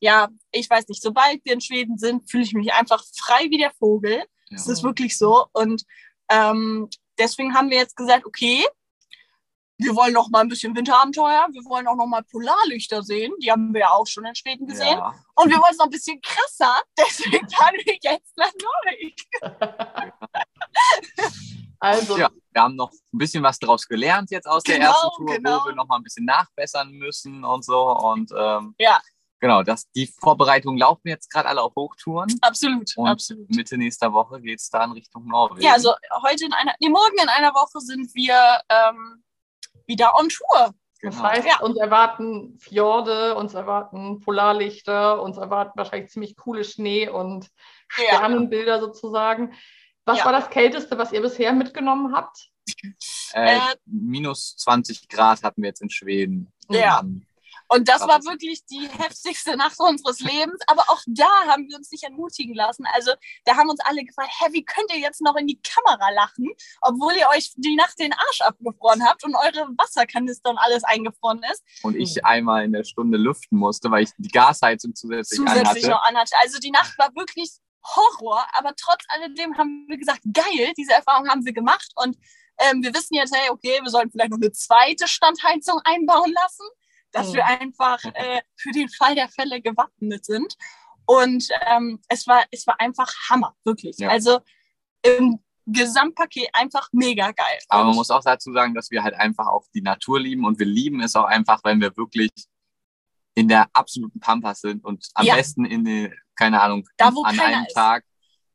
[0.00, 3.58] ja, ich weiß nicht, sobald wir in Schweden sind, fühle ich mich einfach frei wie
[3.58, 4.24] der Vogel.
[4.50, 4.72] Es Ja.
[4.72, 5.46] ist wirklich so.
[5.52, 5.84] Und
[6.28, 8.66] ähm, deswegen haben wir jetzt gesagt, okay,
[9.82, 13.32] wir wollen noch mal ein bisschen Winterabenteuer, wir wollen auch noch mal Polarlichter sehen.
[13.42, 14.98] Die haben wir ja auch schon in Schweden gesehen.
[14.98, 15.14] Ja.
[15.34, 16.80] Und wir wollen es noch ein bisschen krasser.
[16.98, 19.14] Deswegen fahren wir jetzt nach Norwegen.
[21.84, 25.08] Also, ja, wir haben noch ein bisschen was daraus gelernt jetzt aus der Genau, ersten
[25.16, 25.60] Tour, genau.
[25.60, 27.90] wo wir noch mal ein bisschen nachbessern müssen und so.
[27.90, 29.00] Und ähm, Ja.
[29.40, 32.32] genau, das, die Vorbereitungen laufen jetzt gerade alle auf Hochtouren.
[32.40, 33.50] Absolut, Und absolut.
[33.50, 35.60] Mitte nächster Woche geht es dann Richtung Norwegen.
[35.62, 35.92] Ja, also
[36.22, 39.24] heute in einer, nee, morgen in einer Woche sind wir ähm,
[39.86, 40.74] wieder on Tour.
[41.02, 41.28] das genau.
[41.28, 41.58] heißt, Ja.
[41.60, 47.48] uns erwarten Fjorde, uns erwarten Polarlichter, uns erwarten wahrscheinlich ziemlich coole Schnee- und
[47.98, 48.16] Ja.
[48.16, 49.52] Sternenbilder sozusagen.
[50.04, 50.24] Was Ja.
[50.26, 52.48] war das Kälteste, was ihr bisher mitgenommen habt?
[53.34, 56.52] äh, äh, minus 20 Grad hatten wir jetzt in Schweden.
[56.68, 57.02] Ja.
[57.72, 60.60] Und das war wirklich die heftigste Nacht unseres Lebens.
[60.66, 62.84] Aber auch da haben wir uns nicht entmutigen lassen.
[62.92, 63.12] Also
[63.46, 66.50] da haben uns alle gefragt, hä, wie könnt ihr jetzt noch in die Kamera lachen,
[66.82, 71.42] obwohl ihr euch die Nacht den Arsch abgefroren habt und eure Wasserkanister und alles eingefroren
[71.50, 71.62] ist.
[71.82, 75.88] und ich einmal in der Stunde lüften musste, weil ich die Gasheizung zusätzlich, zusätzlich anhatte.
[75.88, 76.34] noch anhatte.
[76.42, 77.52] Also die Nacht war wirklich
[77.84, 82.16] Horror, aber trotz alledem haben wir gesagt, geil, diese Erfahrung haben wir gemacht und
[82.58, 86.66] ähm, wir wissen jetzt, hey, okay, wir sollten vielleicht noch eine zweite Standheizung einbauen lassen,
[87.12, 87.34] dass Mhm.
[87.34, 90.56] wir einfach äh, für den Fall der Fälle gewappnet sind.
[91.06, 93.98] Und ähm, es war es war einfach Hammer, wirklich.
[93.98, 94.08] Ja.
[94.10, 94.40] Also
[95.04, 97.58] im Gesamtpaket einfach mega geil.
[97.68, 100.58] Aber man muss auch dazu sagen, dass wir halt einfach auch die Natur lieben und
[100.58, 102.30] wir lieben es auch einfach, wenn wir wirklich
[103.34, 105.36] in der absoluten Pampas sind und am Ja.
[105.36, 107.74] besten in die, keine Ahnung, Da, an einem ist.
[107.74, 108.04] Tag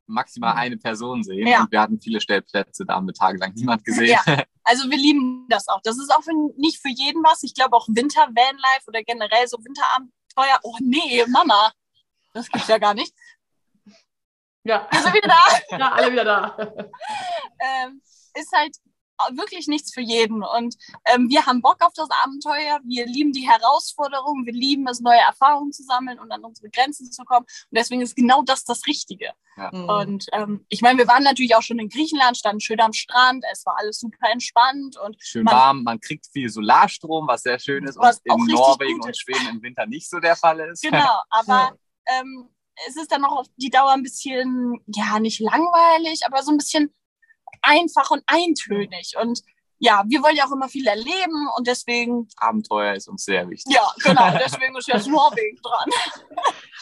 [0.06, 0.60] maximal Mhm.
[0.60, 1.48] eine Person sehen.
[1.48, 1.62] Ja.
[1.64, 4.18] Und wir hatten viele Stellplätze, da haben wir tagelang niemand gesehen.
[4.26, 4.44] Ja.
[4.70, 5.80] Also wir lieben das auch.
[5.82, 7.42] Das ist auch für, nicht für jeden was.
[7.44, 10.60] Ich glaube auch Winter Vanlife oder generell so Winterabenteuer.
[10.64, 11.72] Oh nee, Mama.
[12.34, 13.14] Das gibt's ja gar nicht.
[14.64, 15.78] Ja, sind wieder da.
[15.78, 16.58] ja alle wieder da.
[17.60, 18.02] Ähm,
[18.34, 18.76] ist halt
[19.32, 20.44] wirklich nichts für jeden.
[20.44, 20.76] Und
[21.06, 22.80] ähm, wir haben Bock auf das Abenteuer.
[22.84, 24.46] Wir lieben die Herausforderung.
[24.46, 27.46] Wir lieben es, neue Erfahrungen zu sammeln und an unsere Grenzen zu kommen.
[27.46, 29.32] Und deswegen ist genau das das Richtige.
[29.72, 29.90] Mhm.
[29.90, 33.44] Und ähm, ich meine, wir waren natürlich auch schon in Griechenland, standen schön am Strand.
[33.52, 37.60] Es war alles super entspannt und Schön Man- warm, man kriegt viel Solarstrom, was sehr
[37.60, 39.18] schön ist, Was in Norwegen und.
[39.18, 40.84] Schweden im Winter nicht so der Fall ist.
[40.84, 41.76] Genau, aber
[42.06, 42.50] ähm,
[42.88, 46.58] es ist dann auch auf die Dauer ein bisschen, ja, nicht langweilig, aber so ein
[46.58, 46.94] bisschen
[47.62, 49.14] einfach und eintönig.
[49.22, 49.42] Und
[49.80, 53.74] ja, wir wollen ja auch immer viel erleben und deswegen, Abenteuer ist uns sehr wichtig.
[53.74, 55.90] ja, genau, deswegen ist jetzt Norwegen dran.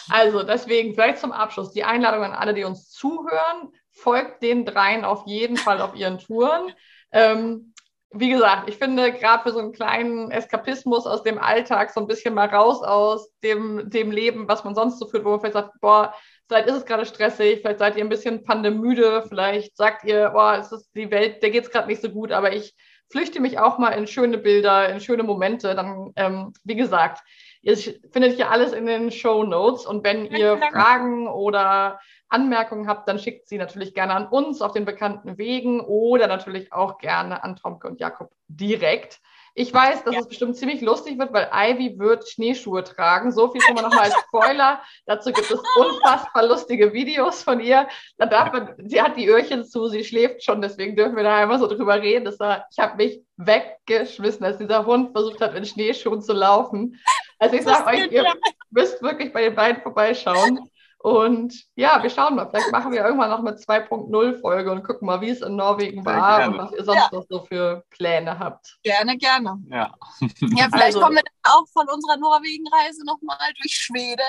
[0.10, 3.72] Also deswegen vielleicht zum Abschluss die Einladung an alle, die uns zuhören.
[3.92, 6.74] Folgt den dreien auf jeden Fall auf ihren Touren.
[7.12, 7.74] Ähm,
[8.12, 12.08] wie gesagt, ich finde gerade für so einen kleinen Eskapismus aus dem Alltag, so ein
[12.08, 15.56] bisschen mal raus aus dem, dem Leben, was man sonst so führt, wo man vielleicht
[15.56, 16.14] sagt, boah,
[16.48, 20.58] vielleicht ist es gerade stressig, vielleicht seid ihr ein bisschen pandemüde, vielleicht sagt ihr, boah,
[20.60, 22.76] es ist die Welt, der geht es gerade nicht so gut, aber ich
[23.12, 25.76] flüchte mich auch mal in schöne Bilder, in schöne Momente.
[25.76, 27.22] Dann, ähm, wie gesagt,
[27.66, 27.76] Ihr
[28.12, 30.56] findet hier alles in den Show Notes und wenn ihr.
[30.72, 35.80] Fragen oder Anmerkungen habt, dann schickt sie natürlich gerne an uns auf den bekannten Wegen
[35.82, 39.20] oder natürlich auch gerne an Tomke und Jakob direkt.
[39.58, 40.20] Ich weiß, dass ja.
[40.20, 43.32] es bestimmt ziemlich lustig wird, weil Ivy wird Schneeschuhe tragen.
[43.32, 44.82] So viel schon mal nochmal als Spoiler.
[45.06, 47.88] Dazu gibt es unfassbar lustige Videos von ihr.
[48.18, 51.38] Da darf man, sie hat die Öhrchen zu, sie schläft schon, deswegen dürfen wir da
[51.38, 52.26] einmal so drüber reden.
[52.26, 57.00] Das war, ich habe mich weggeschmissen, als dieser Hund versucht hat, in Schneeschuhen zu laufen.
[57.40, 58.26] Also ich sage euch, ihr
[58.72, 60.70] müsst wirklich bei den beiden vorbeischauen.
[61.06, 62.50] Und ja, wir schauen mal.
[62.50, 66.04] Vielleicht machen wir irgendwann noch eine 2.0 Folge und gucken mal, wie es in Norwegen
[66.04, 67.10] war und was ihr sonst ja.
[67.12, 68.80] noch so für Pläne habt.
[68.82, 69.56] Gerne, gerne.
[69.70, 74.26] Ja, ja vielleicht also, kommen wir dann auch von unserer Norwegen-Reise nochmal durch Schweden.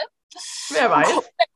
[0.68, 1.14] Wer weiß.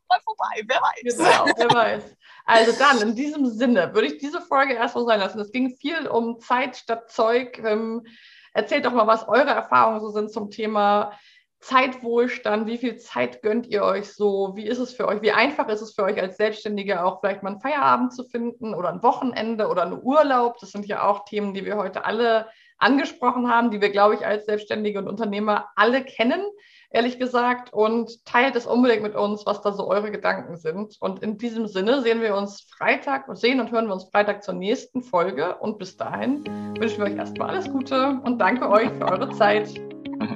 [0.09, 1.19] Mal vorbei, wer weiß.
[1.19, 2.17] Genau, wer weiß.
[2.47, 5.39] Also dann, in diesem Sinne, würde ich diese Folge erstmal sein lassen.
[5.39, 7.59] Es ging viel um Zeit statt Zeug.
[7.59, 8.07] Ähm,
[8.55, 11.13] erzählt doch mal, was eure Erfahrungen so sind zum Thema
[11.61, 14.53] Zeitwohlstand, wie viel Zeit gönnt ihr euch so?
[14.55, 15.21] Wie ist es für euch?
[15.21, 18.75] Wie einfach ist es für euch als Selbstständige auch vielleicht mal einen Feierabend zu finden
[18.75, 20.57] oder ein Wochenende oder einen Urlaub?
[20.59, 22.47] Das sind ja auch Themen, die wir heute alle
[22.79, 26.43] angesprochen haben, die wir, glaube ich, als Selbstständige und Unternehmer alle kennen,
[26.89, 27.75] ehrlich gesagt.
[27.75, 30.97] Und teilt es unbedingt mit uns, was da so eure Gedanken sind.
[30.99, 34.43] Und in diesem Sinne sehen wir uns Freitag und sehen und hören wir uns Freitag
[34.43, 35.57] zur nächsten Folge.
[35.57, 36.43] Und bis dahin
[36.79, 39.79] wünschen wir euch erstmal alles Gute und danke euch für eure Zeit.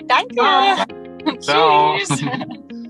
[0.06, 0.34] Danke.
[0.34, 1.03] Ciao.
[1.42, 2.22] Cheers.